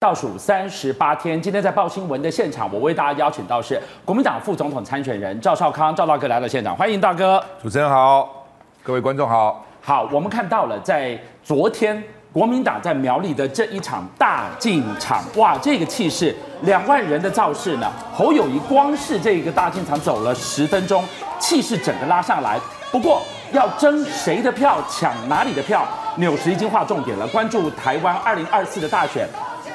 [0.00, 7.38] 倒数三十八天，今天在报新闻的现场，我为大家邀请到是国民党副总统参选人赵少康，赵大哥来到现场，欢迎大哥。
[7.62, 8.46] 主持人好，
[8.82, 9.62] 各位观众好。
[9.82, 12.02] 好，我们看到了在昨天
[12.32, 21.04] 国民党在苗栗的这一场大进场，哇，这个气势，两万人的造势呢，侯友谊光是这个大进场走了十分钟，
[21.38, 22.58] 气势整个拉上来。
[22.90, 23.20] 不过
[23.52, 25.86] 要争谁的票，抢哪里的票，
[26.16, 29.28] 纽时已经划重点了，关注台湾二零二四的大选。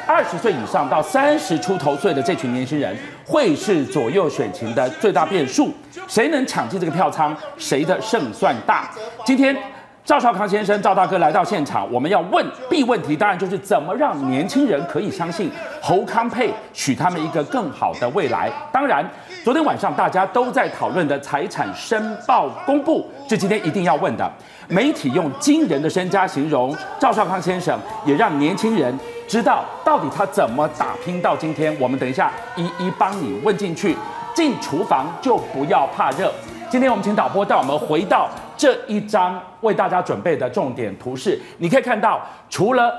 [0.07, 5.73] 二十岁以上到三十出头岁的这群年轻人，会是左右选情的最大变数。
[6.07, 8.89] 谁能抢进这个票仓，谁的胜算大。
[9.25, 9.55] 今天
[10.05, 15.49] 赵少康先生、赵大哥来到现场，我们要问必问题，当然就是怎么让年轻人可以相信
[15.81, 18.51] 侯康配许他们一个更好的未来。
[18.71, 19.03] 当然，
[19.43, 24.31] 昨天晚上大家都在讨论的财产申报公布，是今天一定要问的。
[24.67, 27.75] 媒体用惊人的身家形容赵少康先生，
[28.05, 28.95] 也让年轻人。
[29.27, 31.75] 知道到底他怎么打拼到今天？
[31.79, 33.97] 我们等一下一一帮你问进去。
[34.35, 36.31] 进厨房就不要怕热。
[36.67, 41.39] 今天我们请导播带我们回到这一张为大家准备的重点图示。
[41.59, 42.93] 你可以看到，除了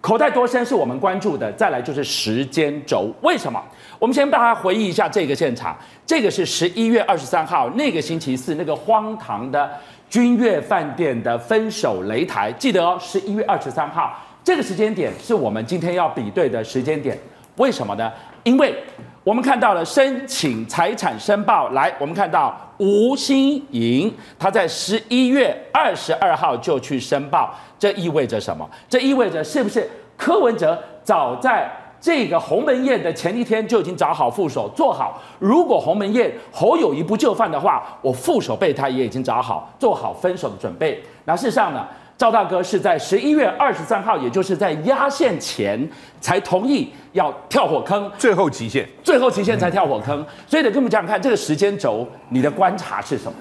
[0.00, 3.12] 口袋多深是我们关注的，再来就是时间轴。
[3.22, 3.62] 为什么？
[3.98, 5.76] 我们先大家回忆一下这个现场。
[6.04, 9.70] 这个是十一月二十三号那个星期四那个荒唐的
[10.10, 12.50] 君悦饭店的分手擂台。
[12.52, 14.12] 记得哦，十一月二十三号。
[14.44, 17.16] 这个时间点是我们今天要比对的时间点，
[17.58, 18.10] 为什么呢？
[18.44, 18.74] 因为
[19.22, 28.68] 我们看到了申请财产申报，来，我们看到吴欣盈，他在十一月二十二号就去申报，这意味着什么？
[28.88, 31.70] 这意味着是不是柯文哲早在
[32.00, 35.20] 这个鸿门宴的前一天就已经找好副手做好？
[35.38, 41.02] 如果鸿门宴侯友谊不就范的话，我副手备胎也已经找好，做好分手的准备。
[41.24, 41.86] 那事实上呢？
[42.18, 45.88] 赵大哥是在十一月二十三号，也就是在压线前
[46.20, 50.26] 才同意要跳火坑，最后期限，最后期限才跳火坑。
[50.44, 53.38] 所以得跟我们讲讲看，这个时间轴，你的观察是什么？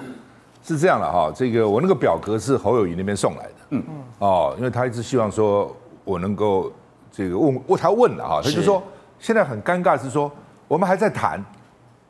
[0.64, 6.71] 是这样的哈，这个我那个表格是侯友宜那边送来的，嗯嗯，哦，因为他一直希望说我能够
[7.11, 8.83] 这个问，我他问了哈，他就说
[9.17, 10.32] 现在很尴尬是说
[10.67, 11.43] 我们还在谈，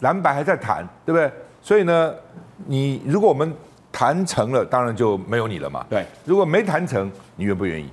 [0.02, 1.32] 蓝白还在谈，对不对？
[1.62, 2.14] 所以呢，
[2.66, 3.54] 你如果我们
[3.92, 5.86] 谈成了，当然就没有你了嘛。
[5.90, 7.90] 对，如果没谈成，你愿不愿意？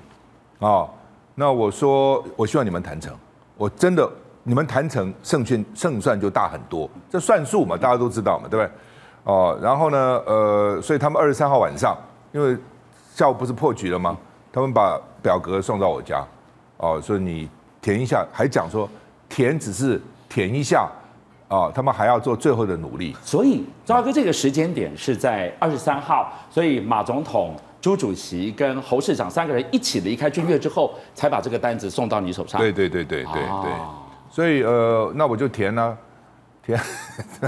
[0.59, 0.88] 哦，
[1.34, 3.15] 那我说，我希望你们谈成。
[3.56, 4.09] 我真的，
[4.43, 6.88] 你们谈成，胜券胜算就大很多。
[7.09, 8.71] 这算数嘛，大家都知道嘛，对不对？
[9.25, 11.97] 哦，然后呢，呃，所以他们二十三号晚上，
[12.32, 12.56] 因为
[13.15, 14.16] 下午不是破局了吗？
[14.53, 16.26] 他们把表格送到我家，
[16.76, 17.49] 哦，所以你
[17.81, 18.88] 填一下，还讲说
[19.28, 20.91] 填只是填一下。
[21.54, 23.15] 哦，他们还要做最后的努力。
[23.22, 32.60] 所以，赵哥，这个时间点是在二十三号，所以马总统、朱主席跟侯市长三个人一起离开君悦之后，才把这个单子送到你手上。
[32.60, 33.32] 对对对对对
[33.62, 33.70] 对。
[34.28, 35.97] 所以呃，那我就填了，
[36.66, 36.81] 填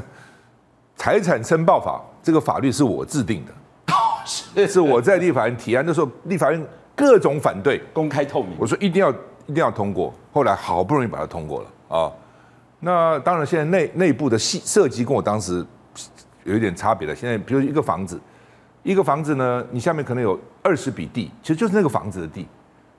[0.95, 3.53] 财产申报法这个法律是我制定的，
[4.25, 6.65] 是是我在立法院提案的时候，立法院
[6.95, 8.53] 各种反对，公开透明。
[8.57, 9.11] 我说一定要
[9.47, 12.13] 一定要通过，后来好不容易把它通过了啊。
[12.87, 15.67] 那当然，现在内内部的细设计跟我当时
[16.45, 17.13] 有一点差别了。
[17.13, 18.21] 现在，比如一个房子，
[18.85, 22.47] 一个房子呢，你下面可能有二十笔地，其实就是那个房子的地。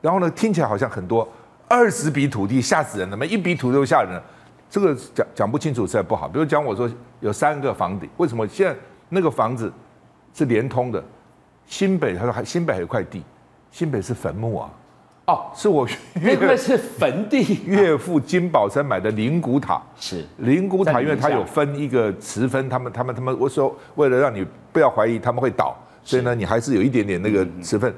[0.01, 1.25] 然后呢，听起来好像很多，
[1.69, 4.21] 二十笔土地吓死人了，每一笔土地都吓人了。
[4.69, 6.27] 这个讲讲不清楚实在不好。
[6.27, 8.77] 比如讲我说有三个房顶，为什么现在
[9.07, 9.71] 那个房子
[10.33, 11.01] 是连通的？
[11.65, 13.23] 新北他说还新北还有一块地，
[13.71, 14.69] 新北是坟墓啊。
[15.27, 27.93] 哦，是我因为是坟地， 岳父金宝山买的灵骨塔， 是灵骨塔，因为它有分一个持分，他们他们他们，我说为了让你不要怀疑他们会倒，所以呢，你还是有一点点那个持分，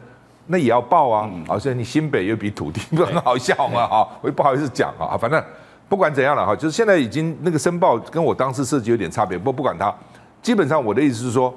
[0.48, 5.40] 那也要报啊，啊，所以你新北有笔土地， 不很好笑嘛，哈，我也不好意思讲啊，反正
[5.88, 9.94] 不管怎样了哈，就是现在已经那个申报跟我当时设计有点差别，不过不管它，
[10.42, 11.56] 基本上我的意思是说，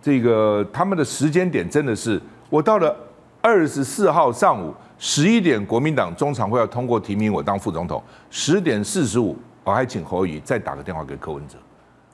[0.00, 2.96] 这个他们的时间点真的是，我到了
[3.42, 4.72] 二十四号上午。
[4.98, 8.02] 十一点，国民党中常会要通过提名我当副总统。
[8.30, 11.56] 十点四十五，我还请侯友宜再打个电话给柯文哲。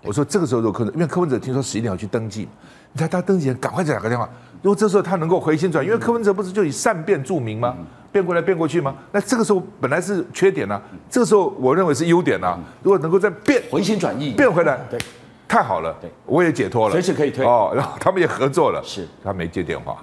[0.03, 2.47] 我说这个时候，如果柯文哲，因为柯文哲听说十一点要去登记，
[2.93, 4.29] 你看他登记前赶快再打个电话。
[4.61, 7.75] 如果这时候他能够回心转，因为柯文哲不是就以善变著名吗？
[8.13, 8.95] 变过来变过去吗？
[9.13, 12.61] 那这个时候本来是缺点呢、啊，这个时候我认为是优点呢、啊。
[12.83, 15.01] 如果能够再变回心转意，变回来，对，
[15.49, 17.73] 太好了，对，我也解脱了，随时可以退哦。
[17.75, 19.99] 然后他们也合作了，是，他没接电话，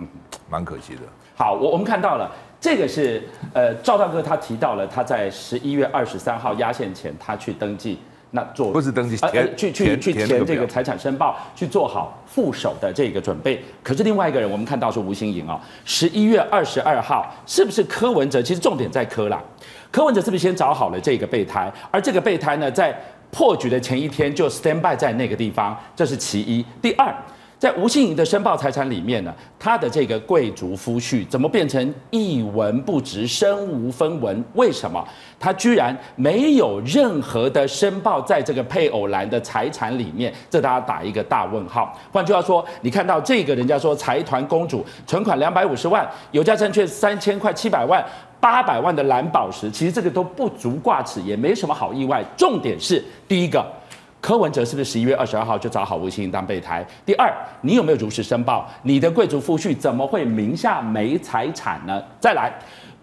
[0.50, 1.02] 蛮可惜的。
[1.42, 2.32] 好，我我们看到了。
[2.60, 3.20] 这个是
[3.52, 7.98] 呃赵大哥他提到了他在十一月二十三号压线前他去登记，
[8.30, 13.60] 那做不是登记填、呃、去去去填这个财产申报，去做好副手的这个准备。
[13.82, 18.40] 可是另外一个人我们看到是吴新颖啊，十一月二十二号是不是柯文哲？
[18.40, 19.42] 其实重点在柯啦，
[19.90, 21.74] 柯文哲是不是先找好了这个备胎？
[21.90, 22.96] 而这个备胎呢，在
[23.32, 26.64] 破局的前一天就 stand by 在那个地方，这是其一。
[26.80, 27.12] 第二。
[27.62, 34.44] 在吴欣盈的申报财产里面呢，他的这个贵族夫婿怎么变成一文不值、身无分文？
[34.56, 35.08] 为什么
[35.40, 40.34] 他居然没有任何的申报在这个配偶栏的财产里面？
[40.50, 41.96] 这大家打一个大问号。
[42.12, 48.04] 换句话说，你看到这个人家说财团公主存款两百五十万，有价证券三千块七百万、
[48.40, 52.26] 八百万的蓝宝石，其实这个都不足挂齿，也没什么好意外。
[52.36, 53.64] 重点是第一个。
[54.22, 56.86] 柯文哲是不是十一月二十二号就找好吴欣盈当备胎？
[57.04, 58.70] 第二，你有没有如实申报？
[58.84, 62.00] 你的贵族夫婿怎么会名下没财产呢？
[62.20, 62.54] 再来，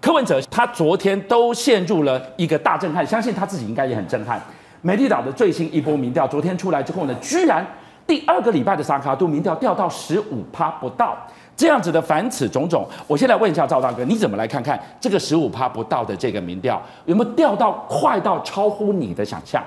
[0.00, 4.41] 柯文哲他昨天都陷入了一个大震撼，相信他自己应该也很震撼。
[4.81, 7.67] 美丽岛的最新一波民调，昨天出来之后呢，居然
[8.06, 11.17] 第二个礼拜的萨卡度民调掉到十五趴不到，
[11.56, 19.61] 这样子的凡此种种，我先来问一下赵大哥，你怎么来看看这个十五趴不到的这个民调，有没有掉到快到超乎你的想象？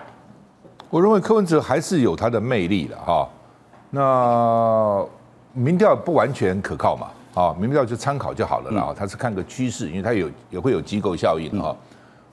[0.92, 3.26] 我认为柯文哲还是有他的魅力的哈，
[3.90, 5.02] 那
[5.54, 11.74] 民调不完全可靠嘛，啊，民调就参考就好了啦，他是看个趋势，因为他有也会有机构效应哈。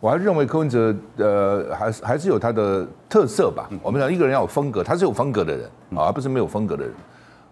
[0.01, 3.69] 我还是认为柯文哲呃还是还是有他的特色吧。
[3.81, 5.65] 我们讲一个人要有风格，他是有风格的人
[5.95, 6.93] 啊，而不是没有风格的人，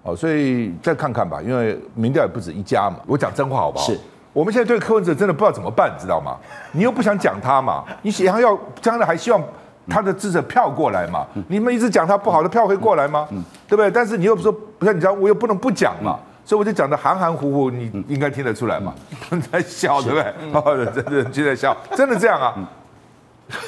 [0.03, 2.97] 哦，所以再看看吧，因为民调也不止一家嘛。
[3.07, 3.85] 我讲真话好不好？
[3.85, 3.97] 是，
[4.33, 6.37] 我们现在对柯文哲真的不知道怎么办，知道吗？
[6.73, 9.41] 你又不想讲他嘛，你想要将来还希望。
[9.89, 11.27] 他的支持票过来嘛？
[11.49, 13.27] 你们一直讲他不好的票会过来吗？
[13.69, 13.91] 对不对？
[13.91, 18.95] 但是你又说不像你知道，我又不能不讲嘛，所以我就讲的含含糊糊，你应该听得出来嘛。
[19.53, 20.35] 在笑对不对？
[20.53, 22.55] 哦，真的就在笑，真的这样啊？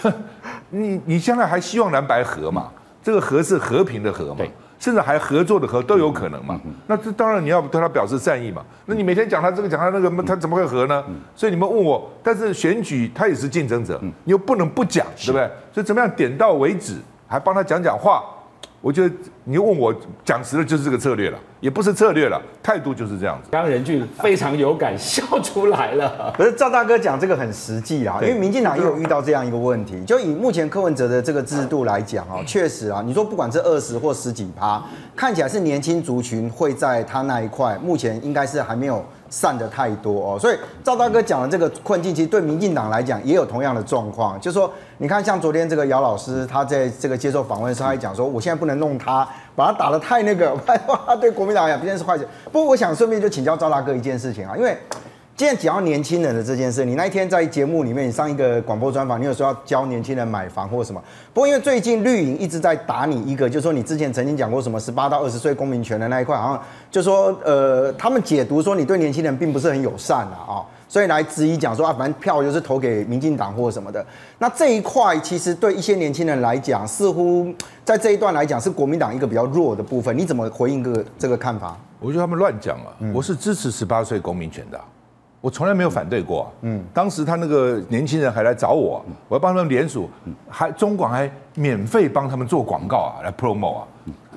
[0.71, 2.69] 你你现在还希望蓝白合嘛？
[3.03, 4.45] 这个和是和平的和嘛？
[4.79, 6.61] 甚至还合作的合都有可能嘛？
[6.87, 8.63] 那这当然你要对他表示善意嘛？
[8.87, 11.05] 那你每天讲他这个讲他那个，他怎么会合呢？
[11.35, 15.51] 所以你们问我，但是选举他也是竞争者，你又不能不讲，对不对？
[15.73, 16.95] 所以怎么样点到为止，
[17.27, 18.23] 还帮他讲讲话。
[18.81, 19.93] 我觉得你问我
[20.25, 23.49] 讲实的就是这个策略了，也不是策略了，态度就是这样子。
[23.51, 26.33] 刚刚任俊非常有感，笑出来了。
[26.37, 34.81] 可是赵大哥讲这个很实际啊，因为民进党也有遇到这样一个问题，就以目前柯文哲的这个制度来讲啊，确实啊，你说不管是二十或十几趴，
[35.17, 39.05] 看起来是年轻族群会在他那一块，目前应该是还没有。
[39.31, 44.41] 散的太多哦，所以赵大哥讲的这个困境，其实对民进党来讲也有同样的状况。
[44.41, 50.57] 就是说，你看像昨天这个姚老师，他在这个接受访问的时候，他还讲说，我现在不能弄他，把他打得太那个，
[51.07, 52.27] 他对国民党来讲毕竟是坏事。
[52.53, 54.77] 不过，我想顺便就请教赵大哥一件事情啊，因为。
[55.39, 61.01] 既然讲到年轻人的这件事，你那一天在节目里面，你上一个广播专访，你有说要教年轻人买房或什么？
[61.33, 70.55] 不过因为最近绿营一直在打你一个，就是说你之前曾经讲过什么十八到二十岁公民权的那一块，好像就说呃，他们解读说你对年轻人并不是很友善啊，啊，
[70.89, 74.05] 所以来质疑讲说啊，反正票就是投给民进党或什么的。
[74.41, 77.47] 那这一块其实对一些年轻人来讲，似乎
[77.85, 80.19] 在这一段来讲是国民党一个比较弱的部分。
[80.19, 81.79] 你怎么回应这个这个看法？
[82.01, 84.81] 我觉得他们乱讲啊，我是支持十八岁公民权的。
[85.41, 86.53] 我从来没有反对过。
[86.63, 90.09] 嗯，当时他那个年轻人还来找我，我要帮他们联署，
[90.49, 93.87] 还中广还免费帮他们做广告啊，来 promo 啊。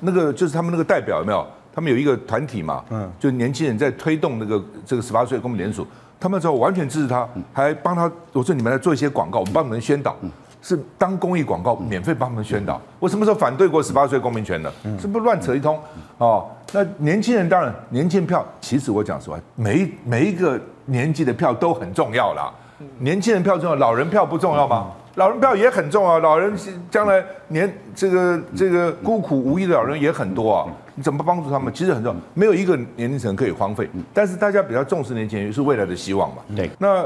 [0.00, 1.46] 那个就是他们那个代表有没有？
[1.74, 5.86] 他们有一个团体嘛，嗯，就年轻人在推动那个这个十八岁公民联署，
[6.20, 10.14] 他们说我完全支持他，还帮他我说你们来做一些广告，我们帮你们宣导，
[10.62, 12.80] 是当公益广告，免费帮他们宣导。
[12.98, 14.72] 我什么时候反对过十八岁公民权的？
[14.98, 15.78] 这不是乱扯一通？
[16.16, 20.58] 哦，那年轻人当然年轻票，其实我讲实话，每每一个。
[20.86, 22.52] 年纪的票都很重要啦，
[22.98, 24.88] 年轻人票重要，老人票不重要吗？
[25.14, 26.52] 老人票也很重要，老人
[26.90, 31.72] 将来年这个这个孤苦无依的老人也很多啊，你怎么帮助他们？
[31.72, 33.88] 其实很重要，没有一个年龄层可以荒废。
[34.12, 36.42] 但是大家比较重视年轻人是未来的希望嘛。
[36.56, 37.04] 对，那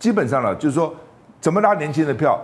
[0.00, 0.92] 基本上呢，就是说
[1.40, 2.36] 怎么拉年轻人的票，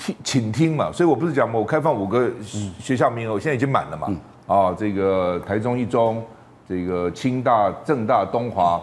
[0.00, 0.90] 听请听嘛。
[0.90, 2.30] 所以我不是讲嘛，我开放五个
[2.78, 4.08] 学校名额，现在已经满了嘛。
[4.46, 6.24] 啊，这个台中一中，
[6.66, 8.80] 这个清大、正大、东华。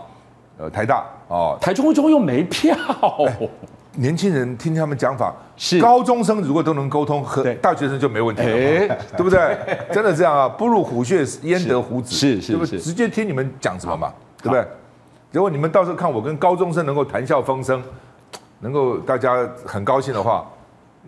[0.59, 2.75] 呃，台大啊，台中一中又没票，
[3.93, 9.55] 年轻人听听他们讲法，是高中生如果都能沟通，和大学生就没问题了，对不对？
[9.93, 12.79] 真的这样啊，不入虎穴焉得虎子，是是，对不对？
[12.79, 14.65] 直接听你们讲什么嘛，对不对？
[15.31, 17.79] 如果你们到时候看我跟高中生能够谈笑风生，
[18.61, 20.43] 能够大家很高兴的话。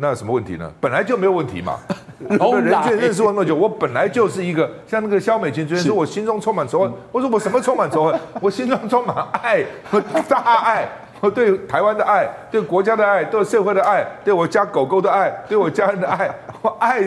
[0.02, 0.72] 那有什么问题呢？
[0.80, 1.78] 本来就没有问题嘛。
[2.40, 6.92] 我 们人圈认识我那么久，我本来就是一个像那个肖美琴昨天说，我心中充满仇恨。
[7.12, 8.20] 我说我什么充满仇恨？
[8.42, 9.62] 我心中充满爱，
[10.30, 10.88] 大爱，
[11.20, 16.34] 我对台湾的爱，对国家的爱，对社会的爱，对我家狗狗的爱，对我家人的爱。
[16.62, 17.02] 我爱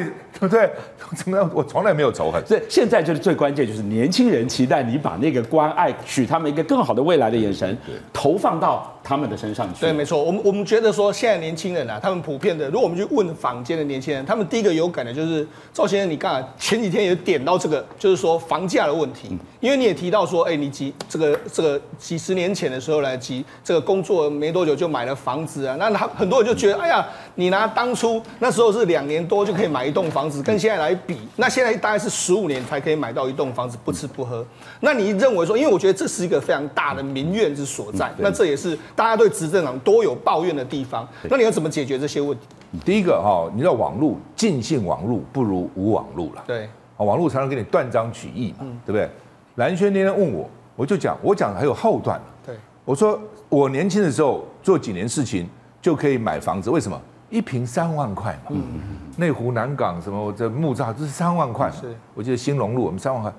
[0.48, 0.68] 不 对？
[1.14, 1.48] 怎么样？
[1.54, 2.44] 我从来没有仇恨。
[2.46, 7.76] 所以现在就是最关键，就是年轻人期待你把那个关爱，许他们一个更好的未来的眼神，
[8.12, 9.80] 投放到他们的身上去。
[9.80, 10.22] 对，没错。
[10.22, 19.38] 我们我们觉得说，现在年轻人啊，他们普遍的，如果我们去问坊间的年轻人，他们第一个有感的就是赵先生，你刚才前几天也点到这个，就是说房价的问题。
[19.60, 27.06] 因为你也提到说，哎，你几这个这个几十年前的时候来几这个工作没多久就买了房子啊，那他很多人就觉得，哎呀，
[27.36, 34.46] 你拿当初那时候是两年多就可以买一栋房子，跟现在来比，那现在大概是十五年才可以买到一栋房子，不吃不喝。
[34.78, 41.04] 那你认为说，因为我觉得这是一个非常大的民怨之所在，那这也是大家对执政党多有抱怨的地方。
[41.24, 42.46] 那你要怎么解决这些问题？
[42.84, 46.44] 第一个哈，你知道网络尽信网络不如无网络了。
[46.46, 46.64] 对，
[46.96, 49.10] 啊，网络常常给你断章取义嘛，对不对？
[49.56, 52.18] 蓝轩那天问我，我就讲，我讲还有后段。
[52.46, 53.20] 对，我说
[53.50, 55.46] 我年轻的时候做几年事情
[55.82, 56.98] 就可以买房子，为什么？
[57.32, 58.50] 一瓶三万块嘛。
[58.50, 58.80] 嗯嗯。
[59.16, 61.70] 内湖南港什么这木栅，这是三万块。
[61.70, 61.92] 是。
[62.14, 63.32] 我记得兴隆路我们三万块。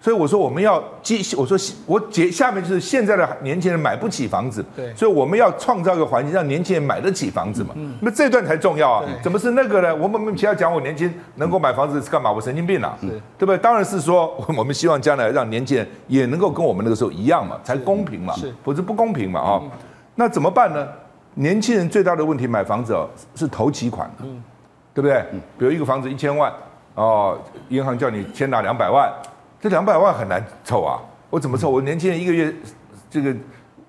[0.00, 7.70] 所以我说我们要接，我说我接下面就是现在的年轻人买不起房子，对，所以我们要创造一个环境，让年轻人买得起房子嘛。
[7.74, 9.04] 嗯那这段才重要啊！
[9.22, 9.96] 怎么是那个呢？
[9.96, 12.30] 我们其他讲我年轻能够买房子是干嘛？
[12.30, 12.98] 我神经病啊！
[13.00, 13.56] 对不对？
[13.56, 19.62] 当然是说 我们希望将来让年轻人也能够跟我们那个时候一样嘛，才公平嘛，是，否则不公平嘛啊！
[20.16, 20.86] 那怎么办呢？
[21.34, 24.42] 年轻人最大的问题买房子哦是头期款，嗯
[24.92, 25.24] 对不对？
[25.58, 26.52] 比如一个房子一千万
[26.94, 27.38] 哦，
[27.68, 29.12] 银行叫你先拿两百万。
[29.60, 31.00] 这两百万很难凑啊！
[31.30, 31.70] 我怎么凑？
[31.70, 32.54] 我年轻人一个月
[33.08, 33.34] 这个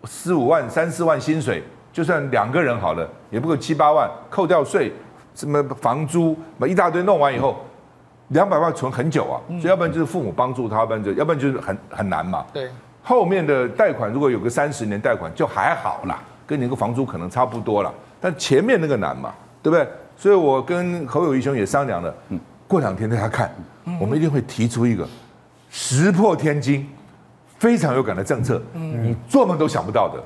[0.06, 1.62] 四五万、三四万薪水，
[1.92, 4.94] 就算两个人好了，也不够七八万，扣掉税，
[5.36, 7.58] 什么房租，把一大堆弄完以后，
[8.30, 9.36] 两百万存很久啊！
[9.60, 12.46] 所以要不然就是父母帮助他，要不然就要不然就是很很难嘛。
[12.54, 12.70] 对，
[13.04, 19.34] 后面的贷款如果有个三十年贷款就还好啦，跟你那个房租可能差不多了，但前面那个难嘛，
[19.64, 19.88] 对不对？
[20.18, 22.14] 所以我跟侯友谊兄也商量了，
[22.68, 23.54] 过两天大家看，
[24.00, 25.08] 我们一定会提出一个。
[25.70, 26.88] 石破天惊，
[27.58, 30.22] 非常有感的政策，你做梦都想不到的，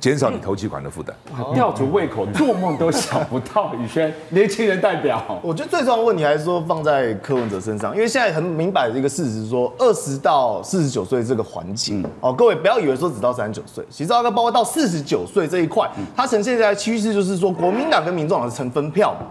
[0.00, 1.14] 减少你头期款的负担，
[1.54, 3.72] 吊足胃口，做梦都想不到。
[3.76, 19.26] 宇轩， 年轻人代表，我觉得最重要的问题还是说放在柯文哲身上，因为现在很明摆的一个事实是说，二十到四十九岁这个环境，哦，各位不要以为说只到三十九岁，其实大概包括到四十九岁这一块，它呈现在趋势就是说，国民党跟民众党是成分票嘛，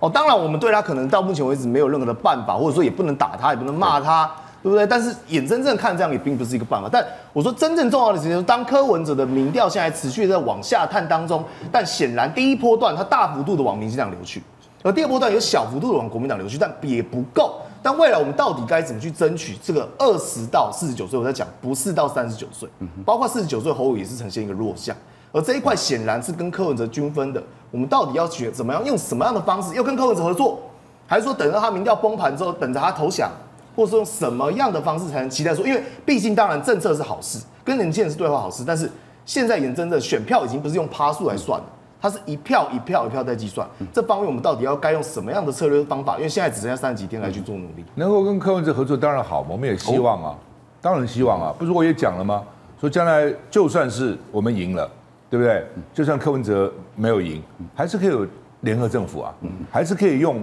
[0.00, 4.28] 哦，当然我们对他可能到目前为止没有任何的办法，或者说也不能打他，也不能骂他。
[4.62, 4.86] 对不对？
[4.86, 6.88] 但是眼睁睁看这样也并不是一个办法。
[6.90, 14.42] 但我说真正重要的事情是，当柯文哲的民调现在持续在往下探当中，但显然第一波段它大幅度的往民进党流去，
[14.82, 17.60] 而第二波段有小幅度的往国民党流去，但也不够。
[17.80, 21.16] 但未来我们到底该怎么去争取这个二十到四十九岁？
[21.16, 22.68] 我在讲不是到三十九岁，
[23.04, 24.94] 包括四十九岁侯友也是呈现一个弱项，
[25.30, 27.40] 而这一块显然是跟柯文哲均分的。
[27.70, 30.58] 我们到底要学怎么样用什么样的方式，要跟柯文哲合作，
[31.06, 33.30] 还是说等到他民调崩盘之后，等着他投降？
[33.78, 35.64] 或是用什么样的方式才能期待说？
[35.64, 38.90] 因为毕竟当然政策是好事，跟年轻人是对话好事，但是
[39.24, 41.66] 现在眼睁睁选票已经不是用趴数来算了，
[42.00, 43.64] 它是一票一票一票在计算。
[43.92, 46.16] 这方面我们到底要该用什么样的策略方法？
[46.16, 47.84] 因为现在只剩下三十几天来去做努力。
[47.94, 50.36] 能够跟柯文哲合作当然好，我们也希望啊，
[50.80, 51.54] 当然希望啊。
[51.56, 52.42] 不是我也讲了吗？
[52.80, 54.90] 说将来就算是我们赢了，
[55.30, 55.64] 对不对？
[55.94, 57.40] 就算柯文哲没有赢，
[57.76, 58.26] 还是可以有
[58.62, 59.32] 联合政府啊，
[59.70, 60.42] 还是可以用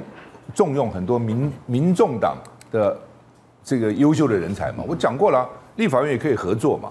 [0.53, 2.37] 重用很多民民众党
[2.71, 2.97] 的。
[3.65, 6.89] 这个优秀的人才嘛，我讲过了，立法院也可以合作嘛，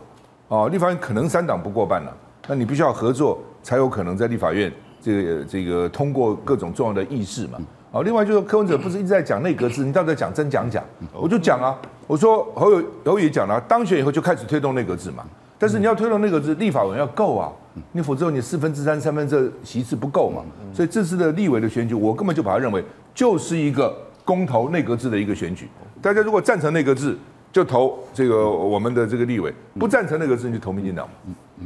[0.48, 2.12] 哦，立法院可能三党不过半了，
[2.48, 7.60] 那你必须要合作，才有可能在立法院这个这个通过各种重要的议事嘛，
[7.92, 10.82] 哦，另外就是柯文哲不是一直在讲内阁制，你到底在讲真讲假？
[11.12, 11.78] 我就讲啊，
[12.08, 15.24] 我说侯友侯友讲了，当选以后就开始推动内阁制嘛，
[15.56, 17.52] 但是你要推动内阁制，立法委要够啊，
[17.92, 20.42] 你否则你四分之三三分之二席次不够嘛，
[20.74, 25.68] 所以这次的立委的选举，我根本就把它认为就是一个公投内阁制的一个选举。
[26.04, 27.16] 大家如果赞成那个字，
[27.50, 31.08] 就投这个我们的这个立委；不赞成那个字，你就投民进党。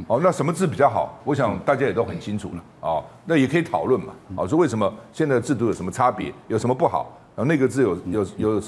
[0.07, 1.19] 哦，那什么字比较好？
[1.25, 2.63] 我想大家也都很清楚了。
[2.79, 4.13] 哦，那也可以讨论嘛。
[4.37, 7.11] 哦，说为什么现在制度有什么差别，有什么不好？
[7.35, 8.61] 然后内阁制有有有，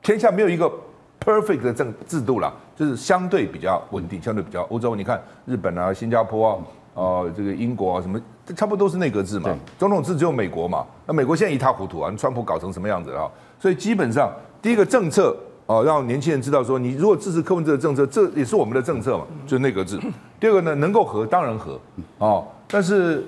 [0.00, 0.70] 天下没有一个
[1.18, 4.94] perfect 的政制度了，就是相对比较稳定，相对比较欧洲。
[4.94, 6.58] 你看日本啊、新加坡啊、
[6.94, 8.20] 哦这个英国啊什么，
[8.54, 9.50] 差不多都是内阁制嘛。
[9.76, 10.86] 总统制只有美国嘛。
[11.06, 13.28] 那美国现在一塌糊涂啊，川普搞成什么样子啊？
[13.58, 14.32] 所以基本上。
[14.62, 15.36] 第一个政策
[15.66, 19.98] 哦，让年轻人知道说，你如果支持柯文哲的政策，这也是我们的政策嘛，就是内阁制。
[20.38, 21.78] 第二个呢，能够和当然和
[22.18, 23.24] 哦，但是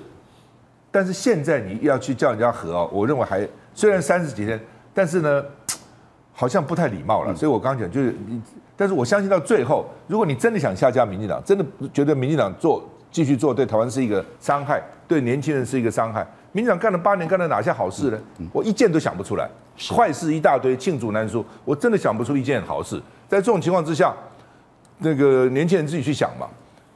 [0.91, 4.59] 但是现在你要去叫人家和哦，我认为还虽然三十几天，
[4.93, 5.43] 但是呢，
[6.33, 7.33] 好像不太礼貌了。
[7.35, 8.41] 所以我刚刚讲就是你，
[8.75, 16.27] 但是我相信到最后，如果你真的想下架民进党，真的觉得民进党做继续做对台湾是一个伤害，对年轻人是一个伤害。
[16.53, 18.19] 民进党干了八年，干了哪些好事呢？
[18.53, 19.49] 我一件都想不出来，
[19.91, 22.97] 坏事一大堆，罄竹难书，我真的想不出一件好事。
[23.27, 24.13] 在这种情况之下，
[24.99, 26.47] 那个年轻人自己去想嘛。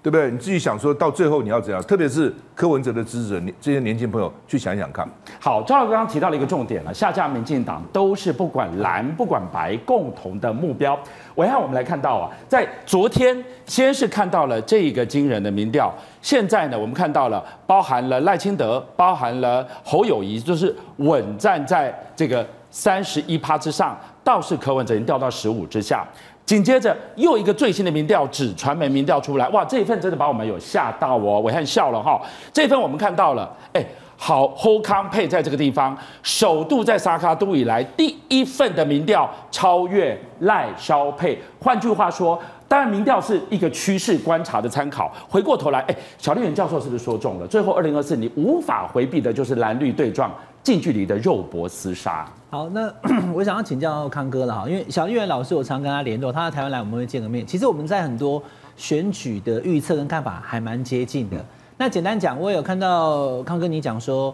[0.07, 0.31] 对不对？
[0.31, 1.83] 你自己想说到最后你要怎样？
[1.83, 5.05] 特别是柯文哲的支持者，你这些年轻朋友去想想看。
[5.37, 10.97] 好，赵老师刚刚提到了一个重点了，下架民进党都是不管蓝不管白共同的目标。
[11.35, 26.07] 我让我们来看到啊，在昨天先是看到了这一个惊人的民调，现在呢我们看到了包含了赖清德，包含了侯友谊，就是稳站在这个三十一趴之上，倒是柯文哲已经掉到十五之下。
[26.47, 32.21] 紧接着又一个最新的民调，纸传媒民调出来，哇，这一份真的把我们有吓到哦，我看笑了哈。
[32.53, 33.85] 这份我们看到了，哎，
[34.15, 41.37] 好，侯康配在这个地方，首度在沙卡都以来第一份的民调超越赖萧配。
[41.59, 45.13] 换句话说，当然民调是一个趋势观察的参考。
[45.27, 47.45] 回过头来，哎，小笠原教授是不是说中了？
[47.45, 50.33] 最后二零二四你无法回避的就是蓝绿对撞。
[50.63, 52.25] 近距离的肉搏厮杀。
[52.49, 52.89] 好，那
[53.35, 57.45] 我想要请教康哥了哈，因为小笠原老师我常跟他联络，他到台湾来我们会见个面。
[57.45, 58.41] 其实我们在很多
[58.77, 61.35] 选举的预测跟看法还蛮接近的。
[61.77, 64.33] 那简单讲，我也有看到康哥你讲说，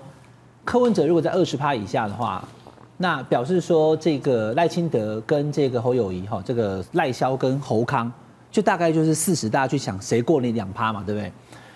[0.63, 2.47] 柯文哲如果在二十趴以下的话，
[2.97, 8.11] 那表示说这个赖清德跟这个侯友谊哈，这个赖萧跟侯康，
[8.51, 11.33] 就大概就是四十，大家去想谁过那两趴嘛，对不对？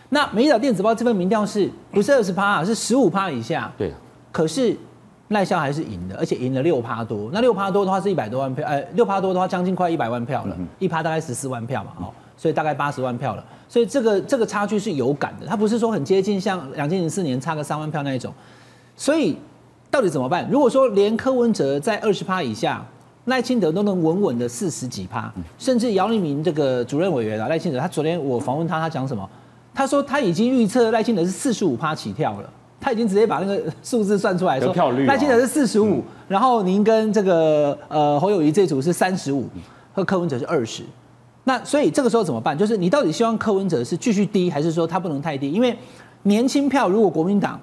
[0.09, 2.63] 那《美丽岛电子报》这份民调是不是二十趴啊？
[2.63, 3.71] 是十五趴以下。
[3.75, 3.91] 对。
[4.31, 4.77] 可是
[5.29, 7.29] 赖萧还是赢的，而且赢了六趴多。
[7.33, 13.43] 那六趴多的话是一百多万票，呃，六趴多的话将近快一百万票了，一趴大概十四万票嘛，哦，所以大概八十万票了。
[13.67, 18.33] 所以这个这个差距是有感的，它不是说很接近，像两千零四年差个三万票那一种。
[18.95, 19.37] 所以
[19.91, 20.47] 到底怎么办？
[20.49, 22.85] 如果说连柯文哲在二十趴以下，
[23.25, 29.29] 赖清德都能稳稳的四十几趴，甚至姚立明这个主任委员啊，赖清德，他昨天我访问他，他讲什么？
[29.73, 32.49] 他说他已经预测赖清德是四十五趴起跳了。
[32.79, 34.73] 他已经直接把那个 数字算出来说，
[35.07, 39.47] 赖清德是四十五，然后您跟这个呃侯友谊这组是三十五，
[39.93, 40.83] 和柯文哲是二十。
[41.43, 42.57] 那所以这个时候怎么办？
[42.57, 45.51] 就是你到底希望柯文哲是继续低，还是说他不能太低？
[45.51, 45.75] 因为
[46.23, 47.59] 年轻票如果国民党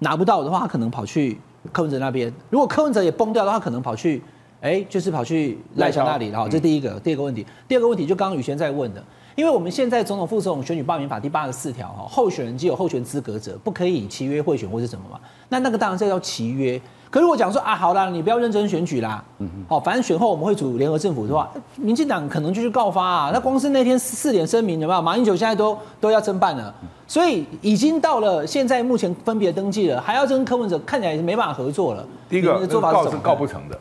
[0.00, 1.38] 拿不到的话，他可能跑去
[1.72, 4.22] 柯文哲那边；如果柯文哲也崩掉的话，可能跑去
[4.60, 6.28] 哎，就是跑去赖萧那里。
[6.28, 9.02] 然后这第一个，第二个问题，第二个问题就刚刚宇轩在问的。
[9.34, 15.18] 因为我们现在总统副总统选举罢免法第八十四条哈，候选人既有候选资格者，不可以契约贿选或是什么嘛？
[15.48, 16.80] 那那个当然是叫契约。
[17.10, 23.30] 可是我讲说啊，好啦，你不要认真选举啦，嗯好，反正选后我们会组联合政府的话，民进党可能就去告发啊。
[23.34, 25.02] 那光是那天四点声明有没有？
[25.02, 26.74] 马英九现在都都要侦办了，
[27.06, 32.02] 所以已经到了现在目前分别登记了，还要跟柯文哲看起来是没办法合作了。
[32.30, 33.78] 第一个做法告是告不成的，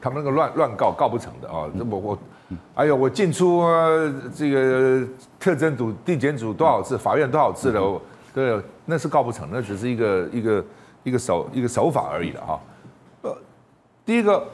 [0.00, 2.18] 他们那个乱乱告告不成的啊，我我。
[2.74, 3.88] 哎呦，我进出、啊、
[4.34, 5.06] 这个
[5.38, 8.02] 特侦组、地检组多少次，法院多少次了？
[8.34, 10.64] 对，那是告不成，那只是一个一个
[11.04, 12.60] 一个手一个手法而已了哈。
[13.22, 13.38] 呃，
[14.04, 14.44] 第一个，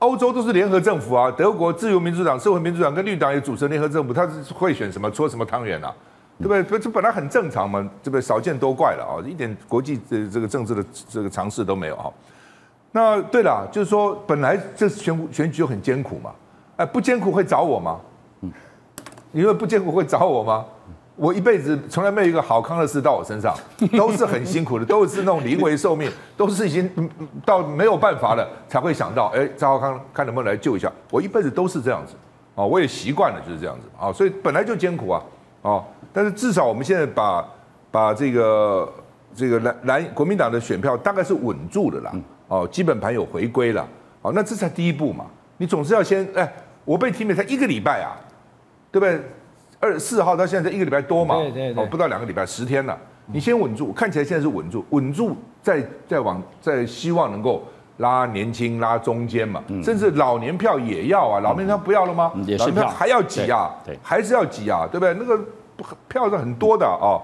[0.00, 5.94] 欧洲都是联合政府啊，德国自由民主党、社会民主党跟绿党也组成联合政府，他是会选什么搓什么汤圆啊？
[6.38, 6.64] 对不对？
[6.64, 8.20] 不，这本来很正常嘛，对不对？
[8.20, 12.12] 少见多怪了啊，一点国际这这个政治的这个常识都没有哈。
[12.96, 16.30] 那对了，就是说本来这选选举就很艰苦嘛。
[16.76, 18.00] 哎，不艰苦会找我吗？
[18.40, 18.50] 嗯，
[19.32, 20.64] 你说不艰苦会找我吗？
[21.14, 23.54] 我一辈子从来没有一个好康的事到我身上，
[23.98, 26.90] 都是很辛苦的， 都是那种临危受命，都是已经
[27.44, 30.90] 到没有办法了才会想到，哎，赵浩康看能不能来救一下。
[31.10, 32.14] 我一辈子都是这样子，
[32.54, 35.22] 啊，我也习惯了就是这样子啊，所以本来就艰苦啊，
[35.60, 37.46] 啊，但是至少我们现在把
[37.90, 38.90] 把这个
[39.34, 42.12] 这个蓝蓝国民党的选票大概是稳住了啦，
[42.48, 43.86] 哦，基本盘有回归了，
[44.22, 46.52] 哦，那这才第一步嘛，你总是要先哎。
[46.86, 48.14] 我被提名才一个礼拜啊，
[48.92, 49.20] 对不对？
[49.80, 52.96] 二十四号到现在才一个礼拜多嘛，对对对，哦，不到两个礼拜，十天了。
[53.26, 57.64] 你先稳住，看起来现在是稳住，稳住再再往再希望能够
[57.96, 62.30] 拉年轻拉中间嘛，甚至老年票也要啊，老年票不要了吗？
[62.36, 65.12] 老年票还要挤啊，还是要挤啊，对不对？
[65.12, 65.44] 那个
[66.06, 67.18] 票是很多的啊。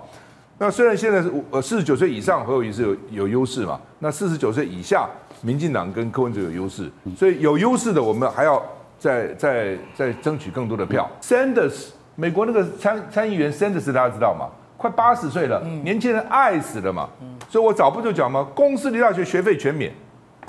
[0.62, 5.08] 那虽然现在是呃四十九岁以上侯友宜是有有优势嘛，那四十九岁以下，
[5.40, 8.62] 民进党跟柯文哲有优势，所以有优势的我们还要。
[9.02, 11.10] 再再再争取更多的票。
[11.20, 14.46] Sanders，美国那个参参议员 Sanders，大家知道吗？
[14.76, 17.08] 快八十岁了，年轻人爱死了嘛。
[17.48, 18.46] 所以我早不就讲嘛？
[18.54, 19.92] 公私立大学学费全免，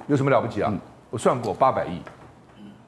[0.05, 0.71] 有什么了不起啊？
[1.09, 1.99] 我算过八百亿，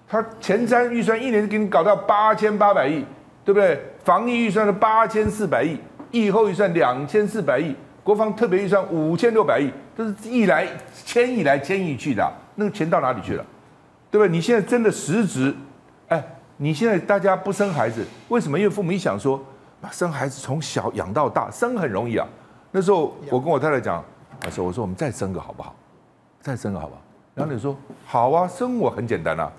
[0.07, 3.03] 他前瞻预算一年给你搞到八千八百亿，
[3.43, 3.81] 对不对？
[4.03, 5.79] 防疫预算是八千四百亿，
[6.15, 10.65] 疫后预算两千四百亿，国防特别预算五千六百亿，都是亿来
[11.03, 13.45] 千亿来千亿去的，那个钱到哪里去了？
[14.09, 14.31] 对不对？
[14.31, 15.53] 你现在真的实质，
[16.07, 16.23] 哎，
[16.55, 18.57] 你现在大家不生孩子，为什么？
[18.57, 19.43] 因为父母一想说，
[19.91, 22.25] 生孩子从小养到大，生很容易啊。
[22.71, 24.03] 那时候我跟我太太讲，
[24.45, 25.75] 我说我说我们再生个好不好？
[26.39, 27.01] 再生个好不好？
[27.33, 27.75] 然后你说
[28.05, 29.51] 好啊，生我很简单啊，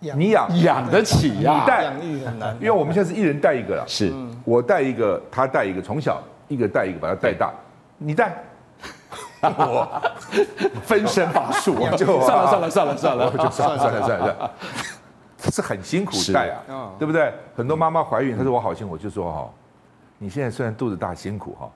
[0.00, 4.12] 你养养得起呀，你带养育很难，因为我们现在是一人带一个了，是
[4.44, 7.52] 我带一个，他带一个，从小一个带一个把他带大，
[7.98, 8.34] 你带。
[9.42, 9.88] 我
[10.84, 14.50] 分身乏术，我就算了算了算了算了，我就算了算了算了，
[15.50, 17.32] 是很辛苦带啊，对不对？
[17.56, 19.50] 很多妈妈怀孕，她说我好辛苦，就说哈，
[20.18, 21.70] 你现在虽然肚子大辛苦哈，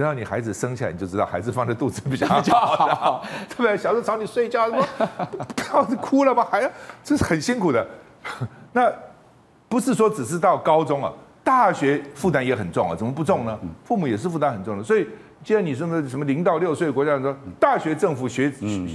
[0.00, 3.76] 等到你孩子生下来，你就知道孩子放在肚子比较 好， 对不对？
[3.76, 4.86] 小时候吵你睡觉什么，
[5.54, 6.70] 不要哭了吧，还要
[7.04, 7.86] 这是很辛苦的。
[8.72, 8.90] 那
[9.68, 11.12] 不是说只是到高中啊，
[11.44, 13.58] 大学负担也很重啊，怎么不重呢？
[13.84, 15.06] 父母也是负担很重的，所以。
[15.42, 18.52] 既然你说的什么零到六岁国家说大学政府学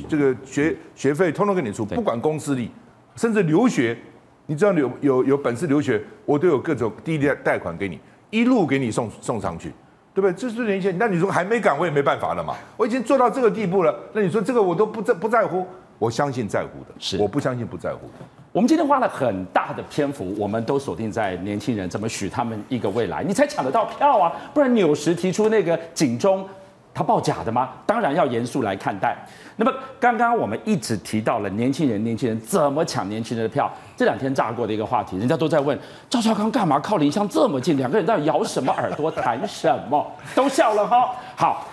[0.07, 2.69] 这个学学费通通给你出，不管公私立，
[3.15, 3.97] 甚至留学，
[4.45, 9.73] 你只要有有有本事留学，我都有各种低利贷款给你，一路给你送送上去，
[10.15, 10.33] 对不对？
[10.33, 12.55] 这是年轻人，那你说还没赶，我也没办法了嘛。
[12.77, 15.67] 我已经做到这个地步了，那你说这个我都不在不在乎？
[15.99, 18.25] 我相信在乎的，是我不相信不在乎的。
[18.51, 24.31] 我们今天花了很大的篇幅，我们都锁定在年轻人怎么许他们一个未来，你才抢得到票啊！
[24.53, 26.47] 不然纽时提出那个警钟，
[26.95, 27.69] 他报假的吗？
[27.85, 29.15] 当然要严肃来看待。
[29.57, 33.69] 那么刚刚我们一直提到了年轻人，年轻人怎么抢年轻人的票？
[33.97, 35.77] 这两天炸过的一个话题，人家都在问
[36.09, 40.09] 赵少康干嘛靠林湘这么近，两个人在咬什么耳朵谈什么？
[40.33, 41.13] 都笑了哈。
[41.35, 41.67] 好，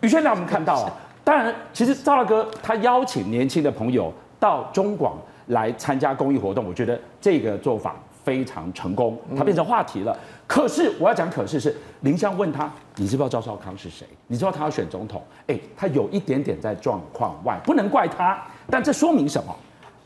[0.00, 0.92] 宇轩让我们看到啊，
[1.24, 5.14] 当然其实赵大哥他邀请年轻的朋友到中广。
[5.48, 7.96] 来参加公益活动，我觉得这个做法
[8.28, 10.14] 非常成功，他变成话题了。
[10.46, 14.06] 可是我要讲，可是是林湘问他，你知不知道赵少康是谁？
[14.26, 15.22] 你知道他要选总统？
[15.46, 18.38] 哎，他有一点点在状况外，不能怪他。
[18.68, 19.56] 但这说明什么？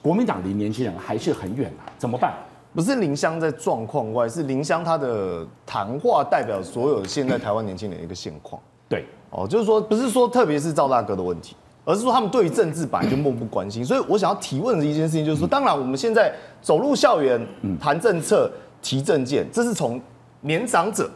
[0.00, 2.32] 国民党离年轻人还是很远啊，怎么办？
[2.72, 8.62] 不是林湘在状况外，是林湘他的谈话代表所有现在台湾年轻人的一个现况。
[8.88, 11.56] 对，哦，就是说不是说特别是赵大哥的问题。
[11.84, 17.44] 而是说他们对于政治本来就漠不关心，所以我想要提问的一件事情就是说，当然我们现在走入校园
[17.80, 18.48] 谈政策、
[18.80, 20.00] 提政见，这是从
[20.42, 21.10] 年长者、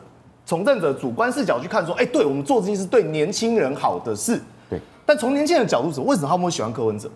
[0.44, 4.40] 从政者主观视角去看，说，哎，对我们做这件事对年轻人好的事。
[4.68, 4.80] 对。
[5.04, 7.08] 但从年轻人的角度是，为什么他们会喜欢柯文哲？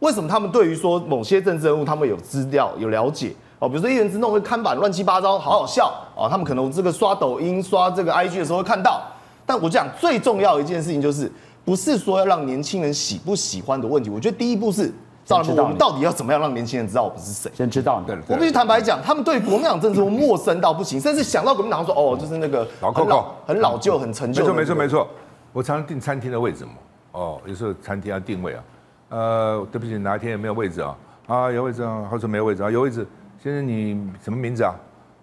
[0.00, 3.32] 为什么他们对于说某些政治人物他们有资料、有了解？
[3.60, 6.28] 哦，比如说一人之弄会看板乱七八糟，好好笑哦。
[6.30, 9.02] 他们可能这个刷抖音、刷这个 IG 的时候会看到。
[9.46, 11.32] 但我讲最重要的一件事情就是。
[11.64, 14.92] 不是说要让年轻人喜不喜欢的问题，我觉得第一步是，
[15.24, 17.50] 赵老我们到底要怎么样让年轻人知道我们是谁？
[17.54, 18.14] 先知道你。
[18.28, 24.42] 我必须坦白讲，他们对国民党政治陌生到不行，甚至想到国民党说，哦，就是那个老 Coco，很老旧、很陈旧。
[24.42, 25.08] 没错，没错，没错。
[25.52, 26.72] 我常常订餐厅的位置嘛，
[27.12, 28.64] 哦，有时候餐厅要定位啊，
[29.08, 30.96] 呃，对不起，哪一天有没有位置啊？
[31.26, 32.70] 啊，有位置啊，或者没有位置啊？
[32.70, 33.06] 有位置。
[33.42, 34.74] 先生，你什么名字啊？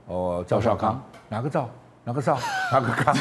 [0.08, 1.00] 哦，赵少康。
[1.30, 1.70] 哪个赵？
[2.04, 2.36] 哪个少？
[2.74, 3.16] 哪个康？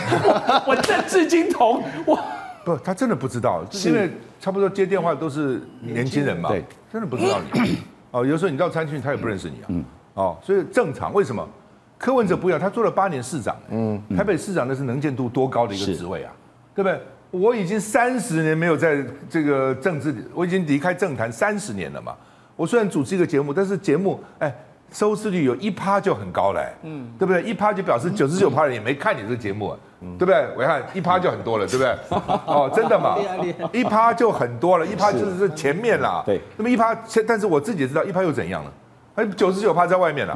[0.66, 2.18] 我政治金童，我。
[2.64, 7.78] 不，他真的不知道，因为差不多接电话都是年轻人嘛，对，真的不知道你。
[8.12, 9.66] 哦，有时候你到餐厅，他也不认识你啊。
[9.68, 9.84] 嗯。
[10.14, 11.12] 哦，所以正常。
[11.14, 11.48] 为什么？
[11.96, 16.32] 柯文哲不一样，他做了八年市长，嗯，台北市长那是能见度多高的一个职位啊，
[16.74, 17.00] 对不对？
[17.30, 22.14] 我已经三十年没有在这个政治，我已经离开政坛三十年了嘛。
[22.56, 24.54] 我虽然主持一个节目，但是节目，哎。
[24.90, 27.42] 收视率有一趴就很高嘞，嗯，对不对？
[27.42, 30.46] 一趴就表示九十九趴人也没看你这个节目，嗯，对不对？
[30.56, 31.96] 我看一趴就很多了，对不对？
[32.46, 33.16] 哦，真的嘛，
[33.72, 36.40] 一趴就很多了，一趴就是前面啦，对。
[36.56, 38.72] 那么一趴，但是我自己也知道一趴又怎样了？
[39.14, 40.34] 还九十九趴在外面了，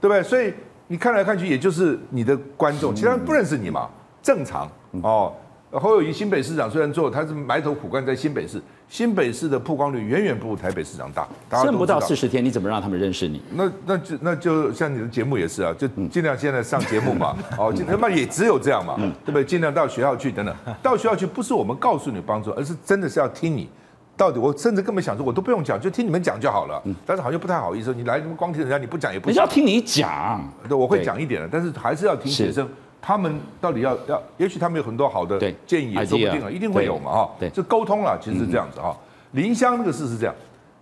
[0.00, 0.22] 对不对？
[0.22, 0.52] 所以
[0.88, 3.88] 你看来看去，也就是你的观众，其他人不认识你嘛，
[4.22, 4.68] 正常
[5.02, 5.32] 哦。
[5.72, 8.62] 侯友谊新北市长虽然做，他是埋头苦干在新北市。
[8.88, 11.26] 新北市的曝光率远远不如台北市长大，
[11.62, 13.42] 剩不到四十天，你怎么让他们认识你？
[13.52, 19.44] 那那就那就像你的节目也是啊，就尽量现在上节目嘛，哦，他妈也只有这样嘛，对不对？
[19.44, 23.68] 尽量到学校去等等，到学校去不是我们告诉你帮助，而是真的是要听你
[24.16, 24.38] 到底。
[24.38, 26.80] 我甚至根本想说，我都不用讲，就听你们讲就好了。
[27.04, 29.28] 但是好像不太好意思，你来光听人家，你不讲也不。
[29.28, 32.68] 你要听你讲，对，我会讲一点的，但是还是要听学生。
[33.06, 37.30] 他们到底要要，也许他们有很多好的建议，也说不定啊，一定会有嘛哈。
[37.38, 38.96] 对，这沟通了，其实是这样子哈。
[39.30, 40.34] 林湘那个事是这样，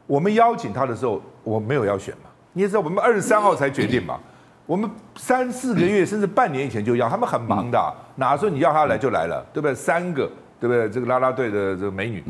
[0.06, 2.30] 我们邀请他的时候，我没有要选嘛。
[2.54, 4.18] 你也知道，我们二十三号才决定嘛。
[4.64, 9.74] 我们三四个月甚至半年以前就要，他们很忙的，哪时候你要他来就来了，对不对？
[9.74, 10.26] 三个，
[10.58, 10.88] 对不对？
[10.88, 12.24] 这个拉拉队的这个美女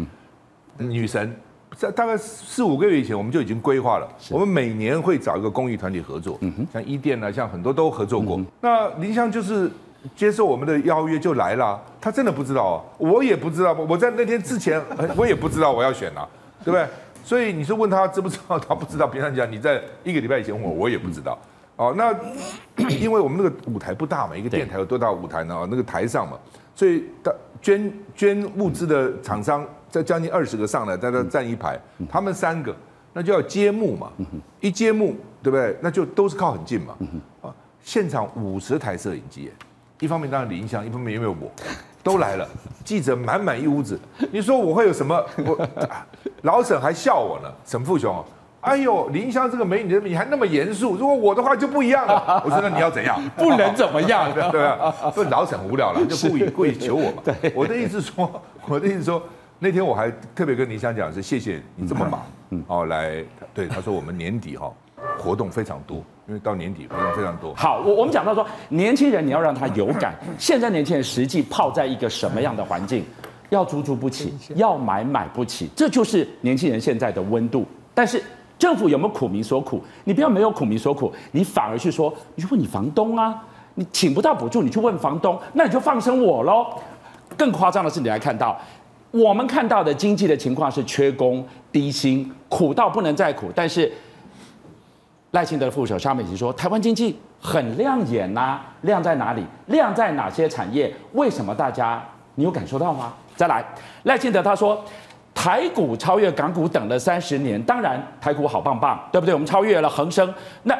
[0.77, 1.33] 女神，
[1.77, 4.09] 在大概四五个月以前，我们就已经规划了。
[4.29, 6.37] 我们每年会找一个公益团体合作，
[6.73, 8.41] 像伊甸啊，像很多都合作过。
[8.61, 9.71] 那林湘就是。
[10.15, 14.81] 接受我们的邀约就来了，他真的不知道啊，我也不知道，我在那天之前
[15.17, 16.29] 我也不知道我要选啊，
[16.65, 16.87] 对不对？
[17.25, 19.07] 所以你是问他知不知道， 他不知道。
[19.07, 21.39] 平常讲你在一个礼拜以前问我，我也不知道。
[21.77, 22.15] 哦，那
[23.01, 25.67] 因为我们那个舞台不大嘛，一个电台有多大舞台呢？
[25.71, 26.39] 那个台上嘛，
[26.75, 27.05] 所以
[27.63, 32.77] 捐捐物资的厂商在将近二十个上来，在那站一排，他们三个
[33.13, 34.13] 那就要揭幕嘛，
[34.61, 35.75] 一揭幕对不对？
[35.81, 36.95] 那就都是靠很近嘛，
[37.41, 39.51] 啊，现场五十台摄影机，
[40.01, 41.51] 一方面当然李英祥，一方面因为我
[42.03, 42.47] 都来了，
[42.85, 43.99] 记者满满一屋子，
[44.31, 45.25] 你说我会有什么？
[45.47, 45.69] 我
[46.43, 48.23] 老沈还笑我呢，沈富雄。
[48.61, 50.97] 哎呦，林香这个美女，你还那么严肃？
[50.97, 52.43] 如果我的话就不一样了。
[52.45, 53.23] 我说那你要怎样？
[53.37, 57.23] 不能怎么样， 对啊，不老沈无聊了， 就故意故意求我嘛。
[57.55, 59.23] 我的意思说，我的意思说，
[59.59, 64.73] 那天我还特别跟林香讲是谢谢你这么忙，嗯，哦，来，对，他说我们年底哈
[65.19, 67.55] 活动非常多，因为到年底活动非常多。
[67.55, 73.05] 好，我我们讲到说，年轻人你要让他有感，现在年轻人实际泡在一个什么样的环境？
[73.51, 77.67] 要租租不起，要买买不起，这就是年轻人现在的温度。
[77.95, 78.23] 但是。
[78.57, 79.83] 政府有没有苦民所苦？
[80.05, 83.35] 你不要没有苦民所苦，你反而去说，你去问你房东啊，
[83.75, 86.65] 你请不到补助，你去问房东，那你就放生我喽。
[87.37, 88.57] 更夸张的是，你来看到
[89.11, 93.51] 我们看到的经济的情况是缺工、低薪、苦到不能再苦。
[93.55, 93.93] 但是
[95.35, 99.45] 赖清德的副手萧美琴说，台湾经济很亮眼呐、亮在哪里？
[99.67, 100.95] 亮在哪些产业？
[101.13, 102.01] 为什么大家
[102.37, 103.13] 你有感受到吗？
[103.35, 103.65] 再来，
[104.05, 104.83] 赖清德他说。
[105.37, 109.35] 台股超越港股等了三十年，当然台股好棒棒，对不对？
[109.35, 110.79] 我们超越了恒生，那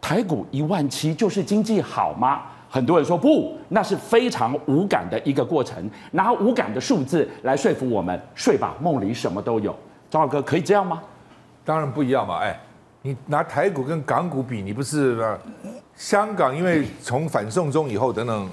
[0.00, 2.42] 台股一万七就是经济好吗？
[2.68, 9.74] 很多人说不，那是非常无感的一个过程，拿无感的数字来说服我们，睡吧，梦里什么都有。
[10.10, 11.00] 张浩哥可以这样吗？
[11.64, 12.58] 当然不一样嘛，哎，
[13.08, 15.16] 你拿台股跟港股比，你不是
[15.96, 16.54] 香港？
[16.54, 18.50] 因为从反送中以后等等，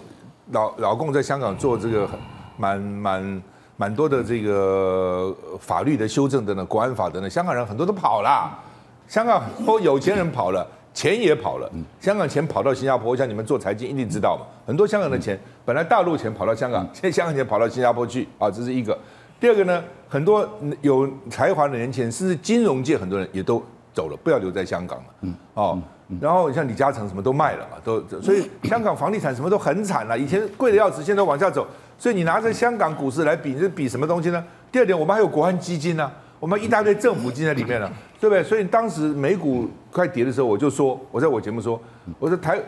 [0.51, 2.09] 老老共在香港做这个
[2.57, 3.41] 蛮蛮。
[3.77, 8.57] 蛮多的这个法律的修正等等，国安法等等，香港人很多都跑了，
[9.05, 18.97] 香港很多有钱人跑了，钱也跑了，香港钱跑到新加坡，像你们做财经一定知道嘛，很多香港的钱本来大陆钱跑到香港，现在香港钱跑到新加坡去啊，这是一个。
[19.41, 20.47] 第二个呢，很多
[20.81, 23.61] 有才华的年轻人，甚至金融界很多人也都
[23.95, 25.81] 走了，不要留在香港了，嗯，哦，
[26.19, 31.65] 然后像李嘉诚什么都卖了嘛，都 所以香港房地产什么都很惨了，以前贵的要死，现在都往下走。
[31.97, 34.45] 所以你拿着香港股市来比，你是比什么东西呢？
[34.69, 38.43] 第二点，我们还有国安基金呢、啊，我们一大堆政府金在里面了， 对不对？
[38.43, 41.81] 所以当时美股快跌的时候，我就说，我在我节目说，
[42.19, 42.59] 我说台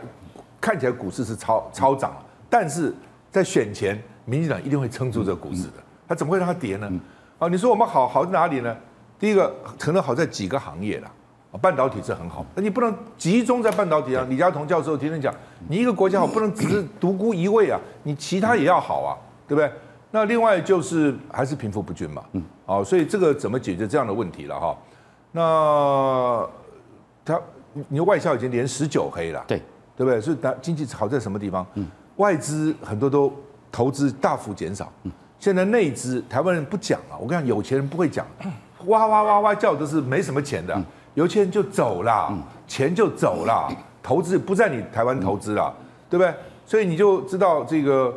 [0.62, 2.94] 看起来股市是超超涨了，但是
[3.30, 5.74] 在选前，民进党一定会撑住这个股市的，
[6.08, 6.90] 他怎么会让它跌呢？
[7.38, 8.74] 啊，你说我们好好在哪里呢？
[9.20, 11.12] 第一个可能好在几个行业了。
[11.62, 14.30] 半导体是很好，那你不能集中在半导体上。
[14.30, 15.34] 李嘉彤教授天天讲，
[15.68, 19.72] 你一个国家好，不能只是独孤一味啊，你其他也要好啊，对不对？
[20.12, 24.78] 那另外就是还是贫富不均嘛，嗯，好，所以这个怎么解决这样的问题了哈？
[25.32, 26.48] 那
[27.26, 27.40] 他，
[27.88, 29.58] 你外销已经连十九黑了，对，
[29.96, 30.22] 对不对？
[30.22, 31.66] 所以经济好在什么地方？
[31.74, 33.34] 嗯，外资很多都
[33.72, 38.26] 投资大幅减少，嗯，现在内资台湾人不讲啊，我跟你讲，有钱人不会讲，
[38.86, 40.80] 哇哇哇哇叫的是没什么钱的。
[41.18, 42.32] 有钱人就走了，
[42.68, 43.68] 钱就走了，
[44.04, 45.74] 投资不在你台湾投资了，
[46.08, 46.32] 对不对？
[46.64, 48.14] 所以你就知道这个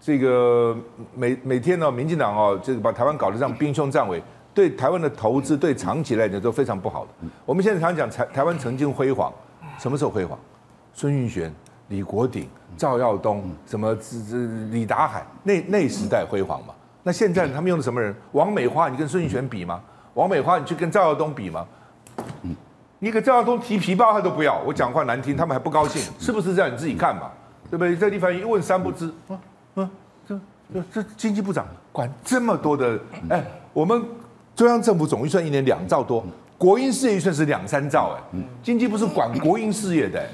[0.00, 0.74] 这个
[1.14, 4.22] 每每天呢，民进党哦，这个把台湾搞得这样兵凶战危，
[4.54, 7.10] 对台湾的投资对长期来讲都非常不好的。
[7.44, 9.30] 我们现在常讲台台湾曾经辉煌，
[9.78, 10.38] 什么时候辉煌？
[10.94, 11.54] 孙运璇、
[11.88, 14.36] 李国鼎、赵耀东，什么这这
[14.70, 16.72] 李达海那那时代辉煌嘛？
[17.02, 18.14] 那现在他们用的什么人？
[18.32, 19.78] 王美花，你跟孙运璇比吗？
[20.14, 21.66] 王美花，你去跟赵耀东比吗？
[22.42, 22.54] 嗯，
[22.98, 26.72] 你给赵耀东提皮包他都不要，我讲话难听，他们还不高兴，是不是这样？
[26.72, 27.30] 你自己看嘛，
[27.70, 27.96] 对不对？
[27.96, 29.38] 这地方一问三不知，啊
[29.74, 29.90] 啊，
[30.26, 30.38] 这
[30.72, 32.98] 这这经济部长管这么多的，
[33.28, 34.02] 哎，我们
[34.54, 36.24] 中央政府总预算一年两兆多，
[36.56, 40.28] 国营事业预算是两三兆，哎，经济部是管国营事业的，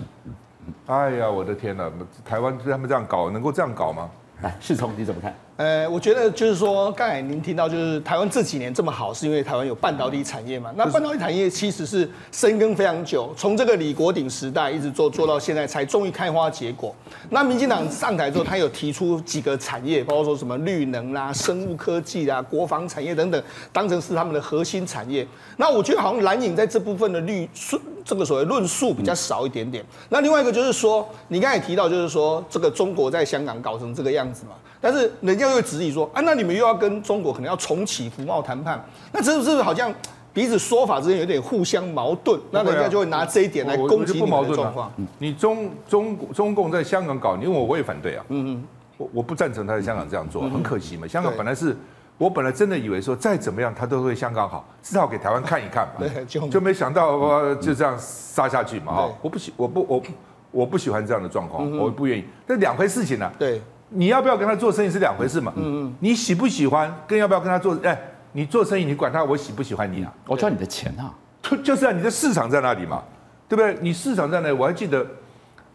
[0.86, 1.90] 哎呀，我的天哪，
[2.24, 4.08] 台湾他们这样搞，能够这样搞吗？
[4.42, 5.34] 来，世聪你怎么看？
[5.60, 10.72] 呃，我觉得就是说，刚才您听到就是台湾这几年这么好，是因为台湾有半导体产业嘛？
[10.74, 16.94] 那半导体产业其实是深耕非常久，从这个李国鼎时代一直做做到现在，才终于开花结果。
[17.28, 25.28] 那民进党上台之后，他有提出几个产业，包括说什么绿能啦、生物科技啦、国防产业等等，当成是他们的核心产业。
[25.58, 29.84] 那我觉得好像蓝影在这部分的绿述，这个所谓论述比较少一点点。
[30.08, 34.52] 那另外一个就是说，你刚才也提到就是说，这个中国在香港搞成这个样子嘛？
[34.80, 39.92] 但是人家又会质疑说，啊，那你们又要跟中国可能要重启服贸谈判，那这是不是好像
[40.32, 42.40] 彼此说法之间有点互相矛盾？
[42.50, 44.90] 那人家就会拿这一点来攻击你们的状况。
[45.18, 48.24] 你中中中共在香港搞，你问我我也反对啊。
[48.28, 48.64] 嗯嗯，
[48.96, 51.06] 我我不赞成他在香港这样做，很可惜嘛。
[51.06, 51.76] 香港本来是
[52.16, 55.94] 我本来真的以为说再怎么样他都会香港好，至少给台湾看一看嘛。
[56.00, 59.10] 对，就就没想到哇就这样杀下去嘛哈！
[59.20, 60.02] 我不喜我不我
[60.52, 62.24] 我不喜欢这样的状况，我不愿意。
[62.46, 63.30] 这两回事情呢。
[63.38, 65.52] 对，你要不要跟他做生意是两回事嘛。
[65.56, 65.94] 嗯嗯。
[66.00, 67.76] 你喜不喜欢跟要不要跟他做？
[67.82, 68.00] 哎，
[68.32, 70.12] 你做生意你管他我喜不喜欢你啊？
[70.26, 71.12] 我赚你的钱啊！
[71.42, 73.02] 就就是啊，你的市场在那里嘛？
[73.48, 73.76] 对不对？
[73.80, 74.54] 你市场在那里？
[74.54, 75.04] 我还记得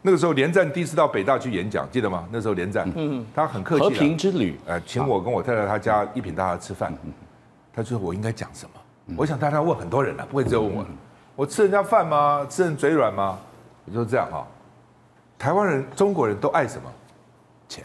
[0.01, 2.25] 那个时候连战第一次到北大去演讲，记得吗？
[2.31, 6.93] 那时候连战，嗯，他很客气，和平之旅，呃，请我跟我太太他家一品大厦吃饭，
[7.73, 9.15] 他就说我应该讲什么？
[9.17, 10.85] 我想大家问很多人了，不会只有问我。
[11.35, 12.45] 我吃人家饭吗？
[12.49, 13.37] 吃人嘴软吗？
[13.85, 14.47] 我就这样哈。
[15.37, 16.89] 台湾人、中国人都爱什么？
[17.67, 17.83] 钱。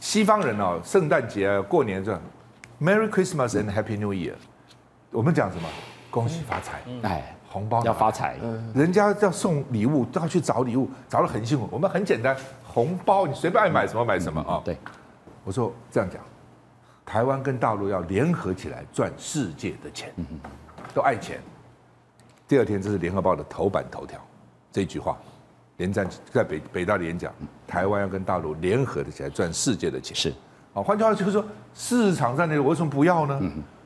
[0.00, 2.20] 西方人哦，圣诞节啊、过年这样
[2.80, 4.34] ，Merry Christmas and Happy New Year。
[5.10, 5.68] 我们讲什么？
[6.10, 7.32] 恭喜发财，哎。
[7.48, 8.36] 红包要发财，
[8.74, 11.66] 人家要送礼物都要去找礼物，找的很辛苦。
[11.70, 14.60] 我们很简单，红包你随便爱买什么买什么啊。
[14.62, 14.76] 对，
[15.42, 16.20] 我说这样讲，
[17.06, 20.12] 台湾跟大陆要联合起来赚世界的钱，
[20.92, 21.40] 都爱钱。
[22.46, 24.20] 第二天这是联合报的头版头条，
[24.70, 25.16] 这句话，
[25.76, 27.32] 连战在北北大的演讲，
[27.66, 30.14] 台湾要跟大陆联合的起来赚世界的钱。
[30.16, 30.30] 是，
[30.74, 33.40] 啊，换句话就是说，市场在那里，我为什么不要呢？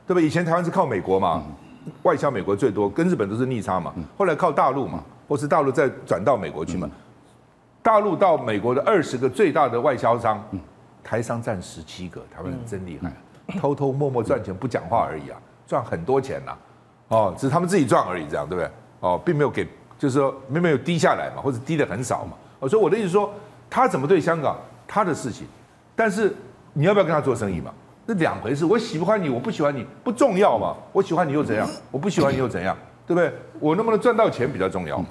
[0.07, 0.21] 对吧？
[0.21, 1.43] 以前台湾是靠美国嘛。
[2.03, 3.91] 外销美国最多，跟日本都是逆差嘛。
[4.15, 6.87] 后来靠大陆嘛，或是大陆再转到美国去嘛。
[7.81, 10.43] 大陆到美国的二十个最大的外销商，
[11.03, 13.11] 台商占十七个，台湾人真厉害，
[13.59, 16.55] 偷偷摸摸赚钱不讲话而已啊，赚很多钱呐。
[17.07, 18.71] 哦，只是他们自己赚而已，这样对不对？
[18.99, 19.67] 哦，并没有给，
[20.01, 22.31] 就是说并没有低下来嘛，或者低的很少嘛。
[22.57, 23.31] 哦，所以我的意思说，
[23.69, 25.45] 他怎么对香港，他的事情，
[25.95, 26.35] 但是
[26.73, 27.71] 你要不要跟他做生意嘛？
[28.07, 30.75] 是两回事，我喜欢你，我不喜欢你不重要嘛？
[30.91, 31.69] 我喜欢你又怎样？
[31.91, 32.75] 我不喜欢你又怎样？
[33.05, 33.31] 对不对？
[33.59, 35.05] 我能不能赚到钱比较重要嘛？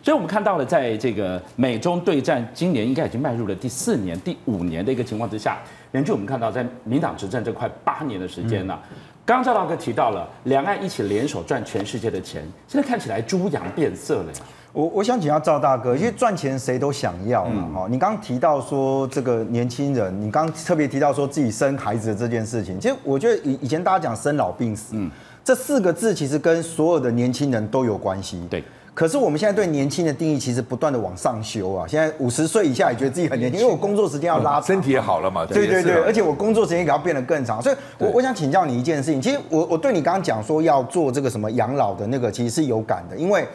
[0.00, 5.58] 所以，我们看到了，在这个美中对战，今年应该已经迈入了第四年、第五年的一个情况之下，
[5.90, 8.78] 连续我们看到，在民党执政这快八年的时间呢。
[9.26, 14.38] 刚赵大哥提到了，两岸一起联手赚全世界的钱，现在看起来猪羊变色了呀。
[14.72, 17.92] 我我想请教赵大哥，因为赚钱谁都想要嘛，哈、嗯。
[17.92, 25.10] 你刚刚提到说这个年轻人，你刚刚特别提到说自己生孩子的这件事情，其实我觉得以以前大家讲生老病死，嗯，
[25.42, 28.40] 这四个字其实跟所有的年轻人都有关系。
[28.48, 28.62] 对。
[28.96, 35.44] 可是我们现在对年轻的定义其实不断的往上修啊，现在五十岁以下也觉得自己很年轻，因为我工作时间要拉长，身体也好了嘛。
[35.44, 43.46] 对对对，而且我工作时间也要变得更长，所以我我想请教你一件事情，其实我我对你刚刚讲说要做这个什么养老的那个，其实是有感的，因为。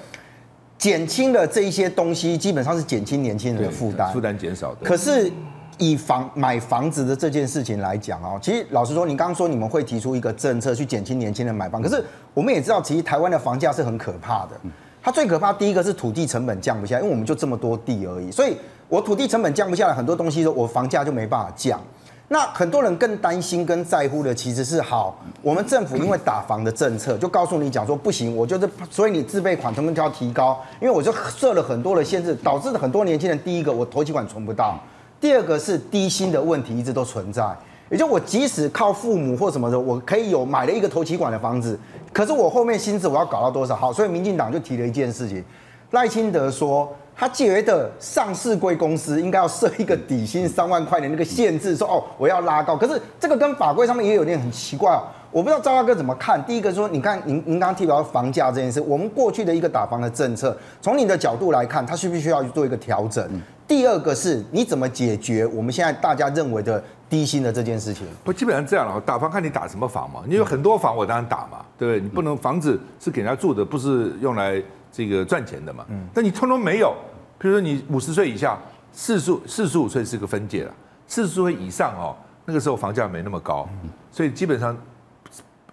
[0.77, 4.77] 减轻了这一些东西，基本上是减轻年轻人的负担，负担减少的。
[4.83, 5.31] 可是
[5.77, 14.59] 以房买房子的这件事情来讲哦，其实老实说，你刚刚说你们会提出一个政策去减轻年轻人买房，可是我们也知道，其实台湾的房价是很可怕的。
[15.03, 18.55] 它最可怕第一个是土地成本降不下，因为我们就这么多地而已，所以
[18.87, 21.79] 我土地成本降不下来，很多东西我房价就没办法降。
[22.27, 34.79] 那很多人更担心、跟在乎的其实是好，我们政府因为打房的政策，就告诉你讲说不行，我就是所以你自备款成本就要提高，因为我就设了很多的限制，导致很多年轻人第一个我头期款存不到，
[35.19, 37.43] 第二个是低薪的问题一直都存在，
[37.91, 41.77] 也就我即使靠父母或什么的，我可以有买了一个投期款的房子，
[42.11, 43.75] 可是我后面薪资我要搞到多少？
[43.75, 45.43] 好，所以民进党就提了一件事情，
[45.91, 46.91] 赖清德说。
[47.13, 52.75] 他觉得上市贵公司应该要设一个底薪 三万块的那个限制，说哦，我要拉高。
[52.75, 56.43] 可是这个跟法规上面也有点很奇怪哦，我不知道赵大哥怎么看。
[56.45, 63.23] 第一个说，你看您您刚刚提到房价这件事，我们过去的一个打房的政策，从你的角度来看，它需不需要去做一个调整？
[63.71, 68.05] 第二个是，你怎么解决我们现在大家认为的低薪的这件事情？
[68.21, 68.99] 不，基本上这样了。
[68.99, 72.01] 打房看你打什么房嘛，你有很多房，我当然打嘛，对不对？
[72.01, 75.85] 你不能房子是给人家住的，不是用来这个赚钱的嘛。
[75.87, 76.93] 嗯，但你通通没有。
[77.39, 78.59] 比如说你五十岁以下，
[78.91, 80.73] 四十四十五岁是个分界了，
[81.07, 83.69] 四十岁以上哦，那个时候房价没那么高，
[84.11, 84.77] 所以基本上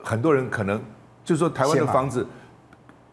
[0.04, 0.80] 很多人可能
[1.24, 2.24] 就是说台湾的房子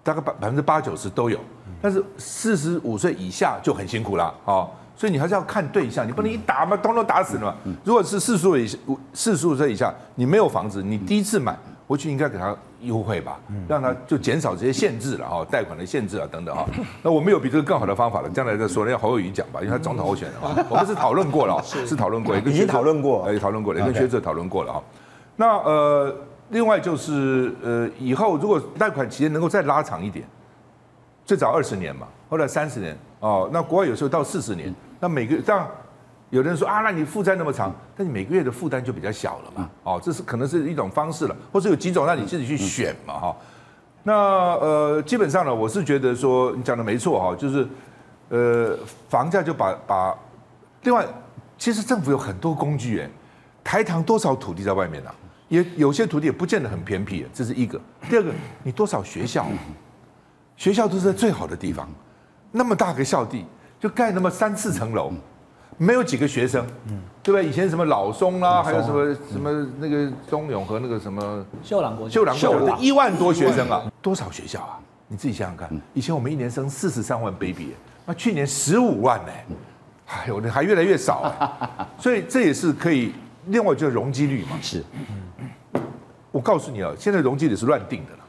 [0.04, 1.39] 大概百百分之八九十都有，
[1.86, 7.56] 但是四十五岁以下就很辛苦了哦，所以你还是要看对象，你不能一打嘛，通通打死了嘛。
[7.84, 8.76] 如果是四十五以下，
[9.13, 11.56] 四十五岁以下，你没有房子，你第一次买。
[11.88, 16.65] 回去应该给他优惠吧，让他就减少这些限制了哈，贷款的限制啊等等哈。
[17.04, 18.84] 那我们有比这个更好的方法了，将来再说。
[18.84, 20.58] 让侯友宜讲吧，因为他总统候选人啊。
[20.67, 24.84] 我们是讨论过了，是讨论过，已经讨论过，哎，讨论过了，也跟学者讨论过了哈。
[25.36, 26.15] 那呃，
[26.50, 30.28] 另外就是呃，以后如果贷款期间能够再拉长一点，
[31.25, 35.67] 最早二十年嘛，后来三十年哦，那国外有时候到四十年，那每个这样。
[36.31, 39.69] 有人说啊，那你负债那么长，但你每个月的负担就比较小了嘛。
[39.83, 43.13] 哦，这是可能是一种方式了，或者有几种让你自己去选嘛。
[43.13, 43.35] 哈，
[44.04, 47.65] 那呃，基本上呢，我是觉得说你讲的没错哈，就是
[48.29, 48.77] 呃，
[49.08, 50.17] 房价就把把，
[50.81, 51.06] 另外，
[51.58, 53.10] 其实政府有很多工具哎，
[53.63, 55.12] 台糖多少土地在外面呢？
[55.47, 57.79] 也有些土地也不见得很偏僻，这是一个。
[58.10, 58.31] 第二个，
[58.63, 59.45] 你多少学校？
[60.58, 61.89] 学校都是在最好的地方，
[62.51, 63.45] 那么大个校地，
[63.79, 65.12] 就盖那么三四层楼，
[65.77, 67.49] 没有几个学生，嗯对不对？
[67.49, 74.79] 以前什么老松啦，还有什么什么那个中永和那个什么秀朗国，秀朗国一万多学生啊，多少学校啊？
[75.08, 77.75] 你自己想想看，以前我们一年生四十三万 baby，
[78.06, 79.31] 那去年十五万呢，
[80.08, 83.13] 哎呦，还越来越少啊， 所以这也是可以。
[83.47, 84.83] 另外就是容积率嘛，是，
[86.31, 88.25] 我告诉你啊，现在容积率是乱定的了，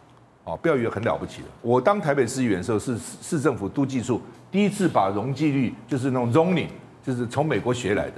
[0.47, 1.49] 哦，不要以为很了不起的。
[1.61, 6.69] 我当台北市议员的时候，是市政府都计处第一次把容积率，就是那种 zoning，
[7.05, 8.15] 就是从美国学来的。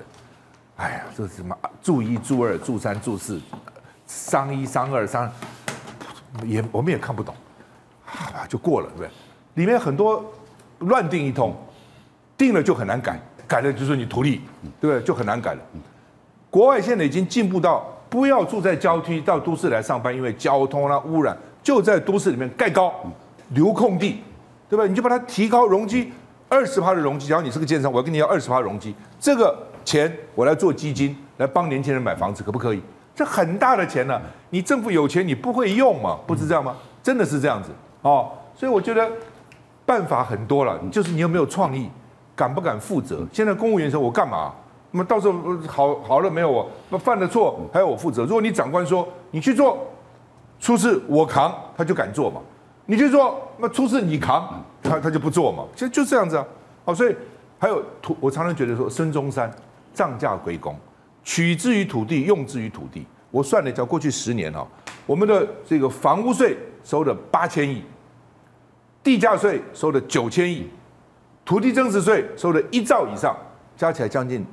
[0.77, 3.41] 哎呀，这什么住一、住二、住三、住四，
[4.07, 5.29] 商一、商二、商，
[6.45, 7.35] 也我们也看不懂，
[8.05, 9.11] 啊，就过了，对不对？
[9.55, 10.23] 里面很多
[10.81, 11.57] 乱定一通，
[12.37, 13.19] 定了就很难改，
[13.49, 14.43] 改了就是你图利，
[14.79, 15.03] 对不对？
[15.03, 15.61] 就很难改了。
[16.51, 21.37] 国外现在已经进步到不要住在郊区，到都市来上班，因为交通啦、污染，
[21.69, 22.91] 就在都市里面盖高，
[23.51, 24.23] 留空地，
[24.71, 24.87] 对吧？
[24.87, 26.11] 你就把它提高容积，
[26.49, 27.29] 二十趴的容积。
[27.29, 29.55] 假如你是个建商，我要跟你要二十趴容积，这个
[29.85, 32.81] 钱我来做基金，来帮年轻人买房子，可不可以？
[33.15, 36.19] 这很大的钱呢、你政府有钱你不会用嘛？
[36.27, 36.75] 不是这样吗？
[37.03, 37.69] 真的是这样子
[38.01, 38.31] 哦。
[38.55, 39.07] 所以我觉得
[39.85, 41.91] 办法很多了，就是你有没有创意，
[42.35, 43.27] 敢不敢负责？
[43.31, 44.55] 现在公务员说，我干嘛？
[44.91, 45.35] 那么到时候
[45.67, 46.67] 好好了没有我？
[46.89, 48.23] 那犯了错还要我负责？
[48.23, 49.87] 如果你长官说你去做，
[50.61, 52.41] 出事我扛，他就敢做嘛。
[52.87, 55.65] 你就说，那出事你扛，他他就不做嘛。
[55.75, 56.47] 其实就这样子啊。
[56.85, 57.15] 好，所以
[57.59, 59.51] 还有土，我常常觉得说孙中山
[59.93, 60.77] 涨价归公，
[61.23, 63.07] 取之于土地，用之于土地。
[63.31, 64.67] 我算了一下，过去十年哈，
[65.07, 67.83] 我们的这个房屋税收了八千亿，
[69.03, 70.69] 地价税收了九千亿，
[71.45, 73.37] 土地增值税收了一兆以上，
[73.77, 74.45] 加起来将近。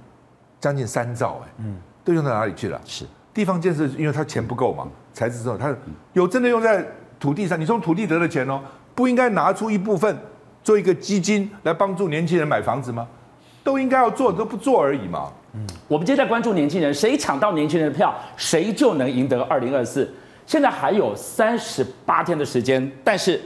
[0.57, 2.81] 将近三兆哎，嗯，都用到哪里去了？
[2.85, 5.73] 是地方建设，因为他钱不够嘛，财政之后他
[6.13, 6.85] 有真的用在
[7.19, 7.59] 土地上。
[7.59, 8.59] 你从土地得的钱哦，
[8.93, 10.15] 不应该拿出一部分
[10.61, 13.07] 做一个基金来帮助年轻人买房子吗？
[13.63, 15.31] 都应该要做，都不做而已嘛。
[15.53, 20.13] 嗯，我们今天在关注年轻人，谁抢到年轻人的票，谁就能赢得二零二四。
[20.45, 23.41] 现在还有三十八天的时间，但是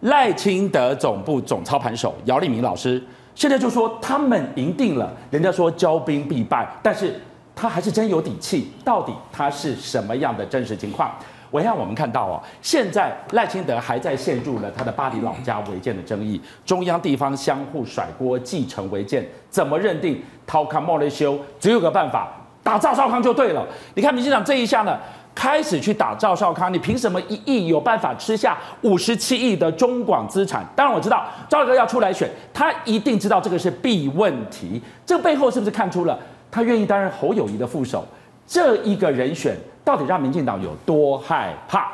[0.00, 3.02] 赖清德总部总操盘手姚立明老师。
[3.34, 7.20] 现在就说他们赢定了，人家说骄兵必败，但是
[7.60, 8.70] 他还是真有底气。
[8.84, 11.12] 到底他是什么样的真实情况？
[11.50, 20.22] 我让我们看到哦，现在赖清德还在陷入了他的巴黎老家违建的争议，中央地方相互甩锅，继承违建，怎么认定？
[20.46, 22.28] 掏康莫雷修只有个办法，
[22.62, 23.66] 打赵少康就对了。
[23.94, 24.96] 你看民进党这一下呢？
[25.34, 30.66] 开始去打赵少康，你凭什么一亿有办法吃下五十七亿的中广资产？
[30.74, 34.82] 当然我知道赵哥要出来选，他一定知道这个是弊问题。
[35.06, 36.18] 这背后是不是看出了
[36.50, 38.04] 他愿意担任侯友宜的副手？
[38.46, 41.92] 这一个人选到底让民进党有多害怕？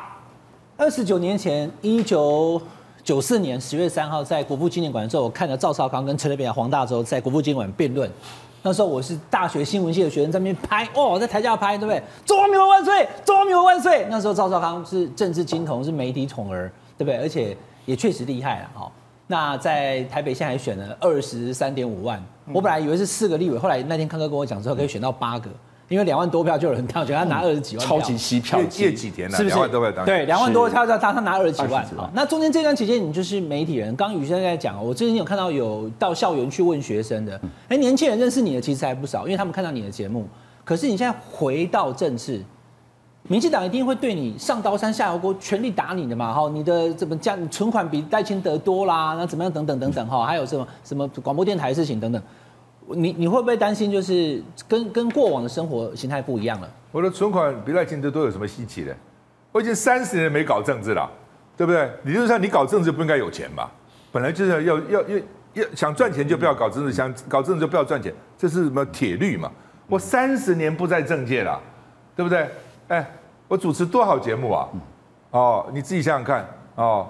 [0.77, 2.61] 二十九年前，一九
[3.03, 8.11] 九四年十月三号，在国父纪念馆的时候，我看了赵少康跟陈水扁、黄大洲在国父纪念馆辩论。
[8.63, 12.03] 那时候我是大学新闻系的学生，在那边拍哦，在台下拍，对不对？
[12.25, 13.07] 中华民国万岁！
[13.25, 14.07] 中华民国万岁！
[14.09, 17.17] 那时候赵少康是政治金童，是媒体宠儿，对不对？
[17.19, 18.91] 而且也确实厉害了哈。
[19.27, 22.23] 那在台北现在还选了二十三点五万，
[22.53, 25.49] 我本来以为是四个立委，后来那天康哥跟我讲之后，可以选到八个。
[25.87, 29.49] 因为两万多票就有人当选，他拿二十几万票，超级吸票，叶几田是不是？
[29.49, 31.85] 两万多票当，对，两万多票他他他拿二十几万。
[31.95, 33.95] 好，那中间这段期间，你就是媒体人。
[33.95, 37.39] 刚刚宇轩在讲，我最近有看到有到校园去问学生的，
[37.69, 40.27] 哎，年轻人认识你的其实还不少，因为他们看到你的节目。
[40.65, 42.43] 可是你现在回到政治，
[43.27, 46.31] 民进党一定会对你上刀山下油锅，全力打你的嘛？
[46.31, 47.49] 哈，你的怎么讲？
[47.49, 49.15] 存款比赖清德多啦？
[49.19, 49.51] 那怎么样？
[49.51, 52.23] 等等等等哈，还有什么什么广播电台的事情等等。
[52.89, 56.69] 你你会不会担心，就是跟跟过往的生活形态不一样了？
[56.93, 58.95] 我的存款比赖清德都有什么稀奇的？
[59.53, 61.11] 我已经三十年没搞政治了，
[61.57, 61.91] 对不对？
[62.03, 63.73] 理论上你搞政治不应该有钱吧？
[64.13, 65.19] 本来就是要要要
[65.55, 69.51] 要想赚钱就不要搞政治，想搞政治就不要赚钱，这是什么铁律嘛？
[69.87, 71.59] 我三十年不在政界了，
[72.15, 72.47] 对不对？
[72.89, 73.11] 哎，
[73.49, 74.69] 我主持多好节目啊？
[75.31, 77.09] 哦，你自己想想看哦，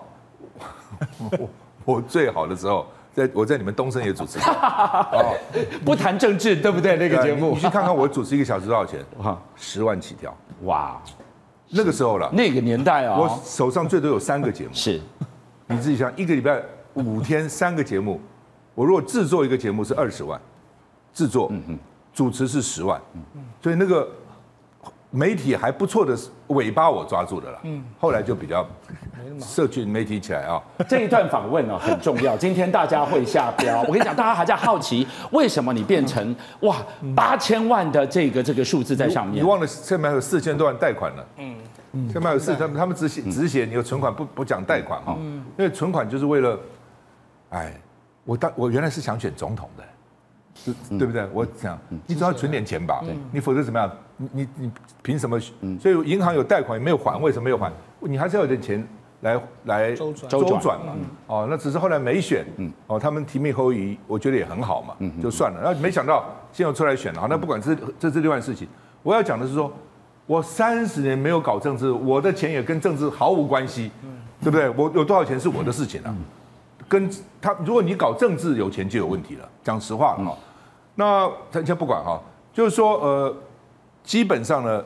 [1.19, 1.49] 我
[1.97, 2.87] 我最好的时候。
[3.15, 5.39] 在我在你们东森也主持， 哦，
[5.85, 6.97] 不谈政治，对不对？
[6.97, 8.99] 那个节目，你去看看我主持一个小时多少钱？
[9.19, 11.01] 哇，十万起跳，哇，
[11.71, 15.01] 那个时候了，那个年代啊，我手上最多有三个节目，是，
[15.69, 16.61] 你自己想，一个礼拜
[16.95, 18.21] 五天三个节目，
[18.75, 20.41] 我如果制作一个节目是二十万，
[21.13, 21.79] 制作，嗯嗯，
[22.13, 23.01] 主持是十万，
[23.63, 24.09] 所以那个
[25.15, 28.67] 媒体还不错的尾巴我抓住的了，嗯，后来就比较
[29.39, 30.61] 社群媒体起来啊。
[30.89, 33.81] 这一段访问呢很重要，今天大家会下标。
[33.83, 36.79] 我跟你讲，大家还在好奇为什么你变成哇
[37.15, 39.37] 八千万的这个这个数字在上面？
[39.37, 41.27] 你忘了现在还有四千多万贷款了。
[41.37, 41.55] 嗯
[41.93, 45.17] 嗯，现在有四，他们他们只写只写你有存款，不不讲贷款哈。
[45.21, 46.59] 嗯，因为存款就是为了，
[47.51, 47.73] 哎，
[48.25, 49.85] 我当我原来是想选总统的。
[50.65, 51.27] 是，对不对？
[51.33, 53.91] 我想，你总要存点钱吧，你否则怎么样？
[54.17, 54.71] 你你你
[55.03, 55.39] 凭什么？
[55.81, 57.71] 所以银行有贷款也没有还，为什么没有还？
[58.01, 58.87] 你还是要有点钱
[59.21, 60.95] 来来周转周转嘛。
[61.27, 62.47] 哦，那只是后来没选。
[62.87, 65.61] 哦，他们提名侯友，我觉得也很好嘛，就算了。
[65.61, 68.67] 然后没想到现在出来选了，那不管是这是另外事情。
[69.03, 69.71] 我要讲的是说，
[70.27, 73.91] 我三十年没有搞政治，我的钱也跟政治毫无关系，
[74.41, 74.71] 对不对？
[74.71, 76.15] 我有多少钱是我的事情啊。
[76.87, 77.11] 跟
[77.41, 79.49] 他，如果你搞政治有钱就有问题了。
[79.65, 80.37] 讲实话哈，
[80.95, 82.21] 那咱先不管哈，
[82.53, 83.37] 就是说呃，
[84.03, 84.85] 基本上呢，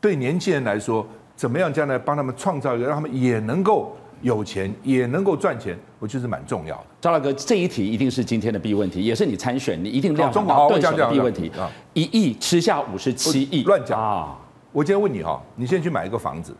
[0.00, 6.84] 对年轻人来说，怎么样将来帮他们创造一个，让他们也能够有钱，也能够赚钱，我觉得是蛮重要的。
[7.00, 11.70] 赵大哥，这一题一定是今天的必问题，也是你参选你一定亮中华对手的必问题啊！
[11.94, 14.36] 一亿吃下五十七亿，乱讲啊！
[14.72, 16.56] 我今天问你哈，你先去买一个房子，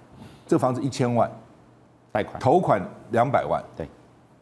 [0.46, 1.30] 这个房子一千万，
[2.10, 2.80] 贷款，头款
[3.10, 3.88] 两百万，对。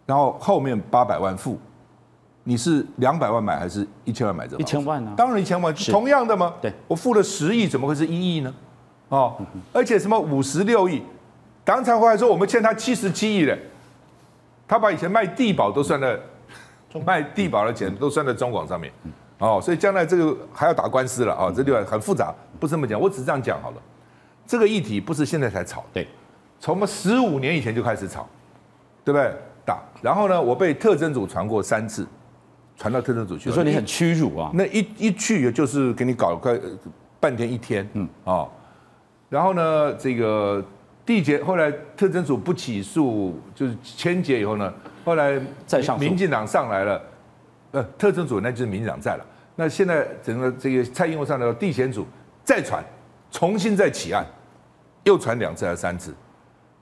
[0.07, 1.59] 然后后面八百万付，
[2.49, 4.57] 你是两百万买还是一千万买这？
[4.57, 5.13] 一千万呢？
[5.17, 6.55] 当然一千万，同样的吗？
[6.63, 8.55] 对，我付了十亿，怎么会是一亿呢？
[9.09, 9.35] 哦，
[9.73, 11.03] 而且什么五十六亿，
[11.65, 13.59] 党产会还说我们欠他七十七亿的，
[14.69, 16.17] 他把以前卖地保都算在
[17.05, 18.93] 卖地保的钱都算在中广上面，
[19.39, 23.77] 哦，所以将来这个还要打官司了啊，这地方很复杂，不是这么讲，我只是这样讲好了。
[24.47, 26.07] 这个议题不是现在才炒，对，
[26.61, 28.25] 从我们十五年以前就开始炒，
[29.05, 29.35] 对不对？
[29.65, 32.07] 打，然后呢，我被特征组传过三次，
[32.77, 33.49] 传到特政组去。
[33.49, 34.51] 你说你很屈辱啊？
[34.55, 36.61] 那一一去也就是给你搞个
[37.19, 38.47] 半天一天，嗯啊，
[39.29, 40.63] 然后呢，这个
[41.07, 44.73] 缔结后来特侦组不起诉，就是签结以后呢，
[45.05, 47.03] 后来再上民进党上来了，
[47.73, 49.25] 呃，特侦组那就是民进党在了。
[49.55, 52.07] 那现在整个这个蔡英文上来了，地检组
[52.45, 52.85] 再传，
[53.31, 54.25] 重新再起案，
[55.05, 56.15] 又传两次还是三次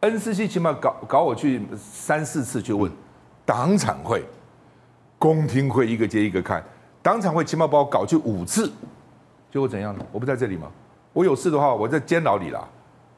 [0.00, 2.90] ？NCC 起码搞搞我去三四次，去问
[3.46, 4.24] 党产会、
[5.24, 6.62] 公听会一个接一个看，
[7.00, 8.70] 党产会起码把我搞去五次，
[9.50, 10.04] 结果怎样呢？
[10.12, 10.70] 我不在这里吗？
[11.14, 12.62] 我有事的话，我在监牢里啦，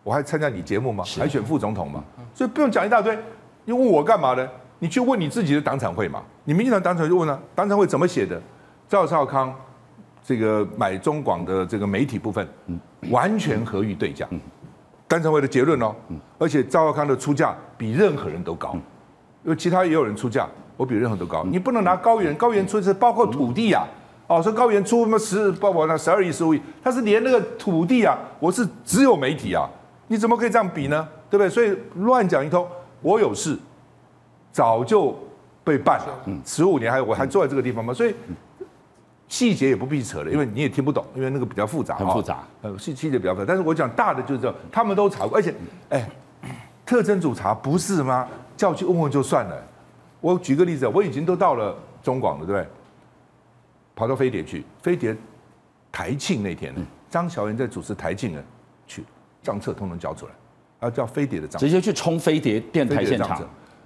[0.05, 1.03] 我还参加你节目吗？
[1.19, 2.05] 还选副总统吗？
[2.33, 3.19] 所以不用讲一大堆，
[3.65, 4.49] 你问我干嘛呢？
[4.79, 6.23] 你去问你自己的党产会嘛。
[6.45, 8.41] 你民进党党产会就问了，党产会怎么写的？
[8.89, 9.53] 赵少康
[10.23, 12.49] 这个买中广的这个媒体部分，
[13.11, 14.29] 完全合于对价。
[15.09, 15.93] 党产会的结论哦，
[16.39, 18.75] 而且赵少康的出价比任何人都高，
[19.43, 20.47] 因为其他也有人出价，
[20.77, 21.45] 我比任何人都高。
[21.45, 23.85] 你不能拿高原，高原出是包括土地呀，
[24.27, 29.69] 哦，说高原出什么十，包括那十二亿、十五亿，他是连那个土地啊，我是只有媒体啊，
[30.09, 31.09] 你怎么可以这样比呢？
[31.31, 31.49] 对不对？
[31.49, 32.67] 所以乱讲一通，
[33.01, 33.59] 我有事，
[34.53, 35.17] 早就
[35.65, 37.95] 被办了，十五年还我还坐在这个地方吗？
[37.95, 38.15] 所以。
[39.29, 42.45] 细节也不必扯了，因为你也听不懂，因为那个比较复杂，很复杂。
[42.63, 45.53] 呃，细细节比较复杂，但是我讲大的就是这样，他们都查过，而且，
[45.91, 46.09] 哎，
[46.87, 48.25] 特征组查不是吗？
[48.57, 49.61] 叫去问问就算了。
[50.33, 52.69] 我举个例子，我已经都到了中广了，对不对？
[53.95, 55.17] 跑到飞碟去，飞碟
[55.93, 56.75] 台庆那天，
[57.09, 58.43] 张小燕在主持台庆呢，
[58.89, 59.05] 去
[59.41, 60.33] 账册通通交出来，
[60.81, 63.41] 啊叫飞碟的账，直接去冲飞碟电台现场。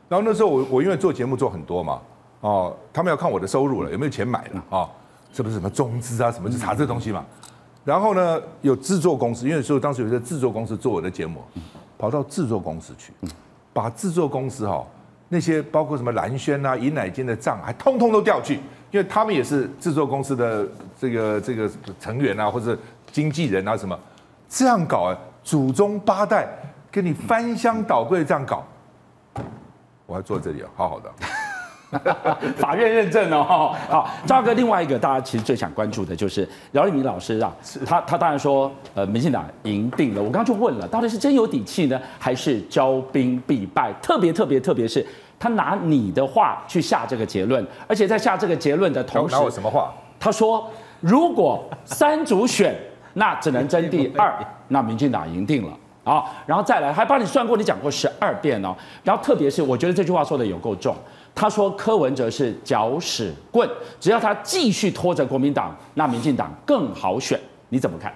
[0.09, 2.01] 然后那时候我我因为做节目做很多嘛，
[2.41, 4.78] 哦，他们要看我的收入了，有没有钱买了啊？
[4.78, 4.91] 哦
[5.32, 6.32] 是不是什么中资啊？
[6.32, 7.24] 什么就查这东西嘛？
[7.84, 11.41] 然后呢，有制作公司，因为说当时有一个制作公司做我的节目，
[11.97, 13.12] 跑到制作公司去，
[13.72, 14.84] 把制作公司哈
[15.33, 18.57] 那些包括什么蓝轩啊、尹乃金的账，还通通都调去，
[18.91, 20.66] 因为他们也是制作公司的
[20.99, 21.70] 这个这个
[22.01, 22.76] 成员啊，或者
[23.12, 23.97] 经纪人啊什么，
[24.49, 26.49] 这样搞啊，祖宗八代
[26.91, 28.64] 跟你翻箱倒柜这样搞，
[30.05, 31.09] 我还坐这里，好好的。
[32.57, 37.53] 法院认证哦，好，赵哥，另外一个大家其实最想关注的就是饶立民老师啊，
[37.84, 40.22] 他他当然说，呃，民进党赢定了。
[40.22, 43.93] 我刚刚就问了，到底是真有底气呢，还是骄兵必败？
[44.01, 45.05] 特别特别特别是
[45.38, 49.93] 他拿你的话去下这个结论，而且在下这个结论的同时，拿我什么话？
[50.18, 50.70] 他说，
[51.01, 52.78] 如果三组选，
[53.14, 54.32] 那只能争第二，
[54.68, 56.24] 那民进党赢定了啊。
[56.47, 58.76] 然后再来，还帮你算过，你讲过十二遍哦。
[59.03, 60.95] 然后特别是，我觉得这句话说的有够重。
[61.35, 63.68] 他说柯文哲是搅屎棍，
[63.99, 67.41] 只要他继续拖着国民党，那民进党更好选。
[67.68, 68.14] 你怎么看？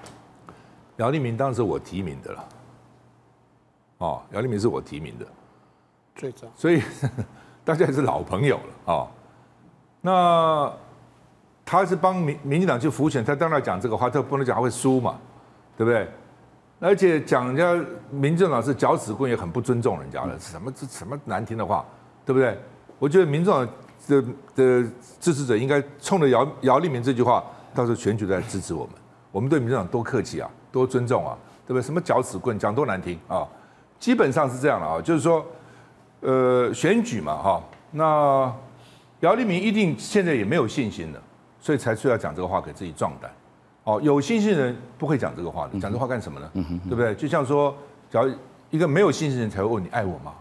[0.96, 2.44] 姚立明当时我提名的了，
[3.98, 5.26] 哦，姚立明是我提名的，
[6.14, 6.82] 最早，所以
[7.64, 9.08] 大家也是老朋友了啊、哦。
[10.00, 10.72] 那
[11.64, 15.18] 他是帮民民进党去浮选，他当然讲这个话，他不能讲他会输嘛，
[15.76, 16.08] 对不对？
[16.80, 21.84] 而且讲人家民进党是搅屎棍，也很不尊重人家了，什么这什么难听的话，
[22.26, 22.58] 对不对？
[23.04, 23.68] 我觉得民众党
[24.08, 24.24] 的
[24.54, 24.90] 的
[25.20, 27.44] 支持者应该冲着姚姚立明这句话，
[27.74, 28.94] 到时候选举再支持我们。
[29.30, 31.36] 我们对民众党多客气啊，多尊重啊，
[31.66, 31.82] 对不对？
[31.82, 33.46] 什么脚趾棍，讲多难听啊！
[33.98, 35.44] 基本上是这样的啊，就是说，
[36.20, 38.50] 呃，选举嘛，哈，那
[39.20, 41.20] 姚立明一定现在也没有信心了，
[41.60, 43.30] 所以才需要讲这个话给自己壮胆。
[43.82, 46.50] 哦，有信心的人不会讲这个话的，讲这话干什么呢？
[46.54, 47.14] 对不对？
[47.14, 47.76] 就像说，
[48.10, 48.32] 假如
[48.70, 50.32] 一个没有信心的人才会问你爱我吗？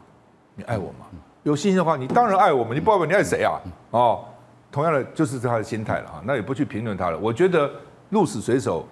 [0.55, 1.07] 你爱我吗？
[1.43, 3.59] 有信心的话，你当然爱我们，你不爱我，你爱谁啊？
[3.91, 4.25] 哦，
[4.71, 7.17] 同样的就是他的心态了哈，那也不去评论他了。
[7.19, 7.69] 我觉得
[8.09, 8.87] 鹿死谁手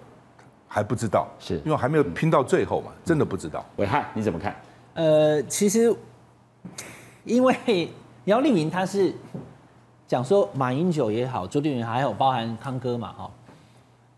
[0.68, 3.64] 还不知道，是因为还没有拼到最后嘛，真的不知道。
[3.76, 4.54] 伟汉你怎么看？
[4.94, 5.94] 呃，其实
[7.24, 7.90] 因为
[8.26, 9.14] 姚立明他是
[10.06, 13.30] 讲说马英九也好，朱立伦还有包含康哥嘛，哈。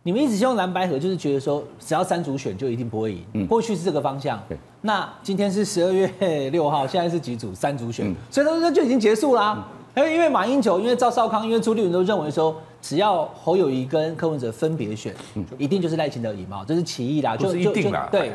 [0.07, 3.25] 你们一直希望蓝白合，就是觉得说，只要三组选就一定不会赢。
[3.33, 4.39] 嗯，过去是这个方向。
[4.47, 4.57] 对。
[4.83, 7.55] 那今天是十二月六号，现在是几组？
[7.55, 8.07] 三组选。
[8.07, 8.15] 嗯。
[8.31, 9.67] 所以说，这就已经结束啦。
[9.97, 17.35] 因为因为马英九，因为赵少康，因为朱立伦都认为说，只要侯友谊跟柯文哲分别选，嗯，一定就是赖清德赢嘛，这是其一啦。
[17.35, 18.07] 就是一定啦。
[18.13, 18.35] 对。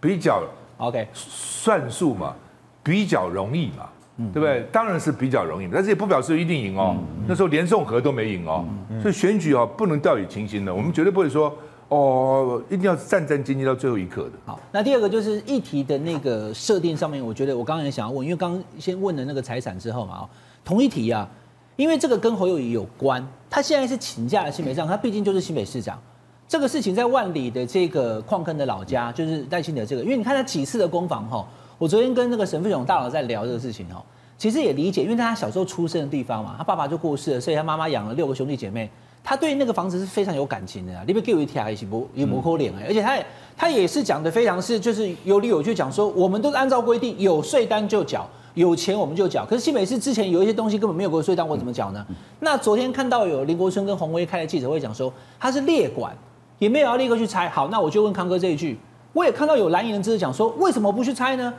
[0.00, 0.42] 比较。
[0.78, 1.06] OK。
[1.14, 2.34] 算数嘛，
[2.82, 3.88] 比较容易嘛。
[4.16, 4.64] 对不对？
[4.70, 6.96] 当然是比较容易，但是也不表示一定赢哦。
[7.26, 8.64] 那时候连宋和都没赢哦，
[9.02, 10.72] 所以选举哦不能掉以轻心的。
[10.72, 11.52] 我们绝对不会说
[11.88, 14.32] 哦，一定要战战兢兢到最后一刻的。
[14.46, 20.28] 好，那第二个就是议题的那个设定上面，我觉得我刚刚也想要问，因为刚刚先问了那个财产之后嘛，哦，
[20.64, 21.28] 同一题啊，
[21.74, 26.00] 因为这个跟侯友宜有关，他现在是请假的新北市长，他毕竟就是新北市长，
[26.46, 31.44] 这个事情在万里的这个矿坑的老家，就是赖清德这个，因为你看他几次的攻防哈。
[31.78, 34.02] 我昨天跟那个沈富雄大佬在聊这个事情哦，
[34.38, 38.88] 其实也理解，因为他小时候出生的地方嘛，他爸爸就过世了，所以他妈妈养了六个兄弟姐妹，
[39.22, 41.02] 他对那个房子是非常有感情的啊。
[41.06, 49.44] 你别给我一条，也不也不扣脸哎，而且他也他也是讲的非常是就是有理有据讲说，我们都是按照规定有税单就缴，有钱我们就缴。
[49.44, 52.06] 可是新北市之前有一些东西根本没有过税单，我怎么缴呢？
[52.40, 56.16] 那昨天看到有林国春跟洪威开的记者会讲说，他是列管，
[56.58, 57.48] 也没有要立刻去拆。
[57.48, 58.78] 好，那我就问康哥这一句。
[59.14, 61.54] 我也看到有蓝营人支持讲说，为什么不去拆呢？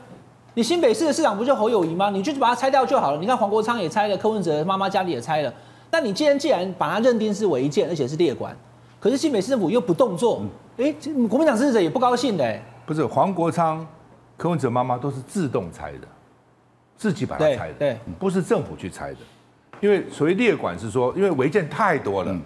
[0.53, 2.09] 你新北市的市长不就侯友谊吗？
[2.09, 3.17] 你就去把它拆掉就好了。
[3.17, 5.51] 你看黄国昌也拆了，柯文哲妈妈家里也拆了。
[5.89, 8.55] 那你既然既然把它认定是违建，而且是列管，
[8.99, 10.43] 可是新北市政府又不动作，
[10.77, 12.43] 哎、嗯，国民党支持者也不高兴的。
[12.43, 13.85] 哎，不是黄国昌、
[14.37, 16.07] 柯文哲妈妈都是自动拆的，
[16.97, 19.17] 自己把它拆的，对，对不是政府去拆的。
[19.79, 22.33] 因为所谓列管是说，因为违建太多了。
[22.33, 22.41] 嗯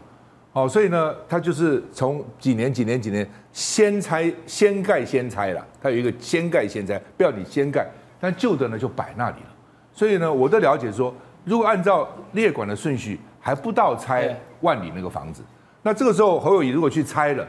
[0.51, 5.65] 哦，所以呢，他就是从几年、几年、几年先拆、先盖、先拆了。
[5.81, 7.87] 他有一个先盖先拆，不要你先盖，
[8.19, 9.47] 但旧的呢就摆那里了。
[9.93, 11.13] 所以呢，我的了解说，
[11.45, 15.43] 如果按照列管的顺序，还不到拆万里那个房子，
[15.83, 17.47] 那这个时候侯友宜如果去拆了，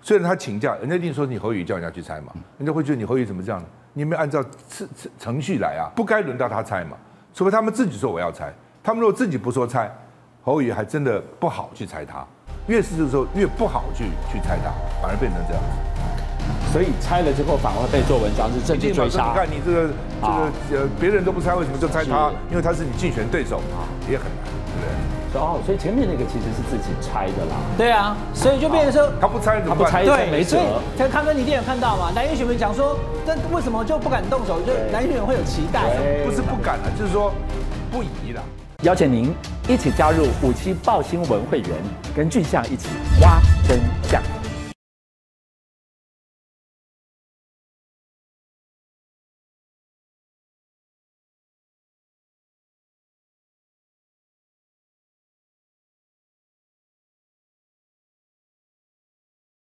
[0.00, 3.66] 虽然他请假，人家一定说你侯友谊叫人家去拆嘛，人家会觉得你侯友谊怎么这样呢？
[3.92, 6.96] 你没有按照程程程序来啊，不该轮到他拆嘛，
[7.34, 9.94] 除非他们自己说我要拆，他们如果自己不说拆，
[10.42, 12.26] 侯友谊还真的不好去拆他。
[12.68, 14.70] 越是的时候越不好去去猜它，
[15.02, 15.68] 反而变成这样子。
[16.72, 19.32] 所以拆了之后反而被做文章，是政治追杀。
[19.32, 19.88] 你看你这个
[20.20, 22.30] 这个呃，别人都不猜，为什么就猜他？
[22.50, 25.40] 因为他是你竞选对手啊，也很难，对不对？
[25.40, 27.56] 哦，所以前面那个其实是自己猜的啦。
[27.76, 30.56] 对啊，所以就变成说他不猜，他不拆，对，没辙。
[30.96, 32.12] 像康哥，你一定有看到嘛？
[32.14, 32.96] 蓝营选民讲说，
[33.26, 34.60] 那为什么就不敢动手？
[34.60, 35.84] 就蓝营选民会有期待，
[36.24, 37.32] 不是不敢了，就是说
[37.90, 38.42] 不宜了。
[38.84, 39.34] 邀请您
[39.68, 41.70] 一起加入五七报新闻会员，
[42.14, 42.88] 跟俊相一起
[43.20, 44.37] 挖真相。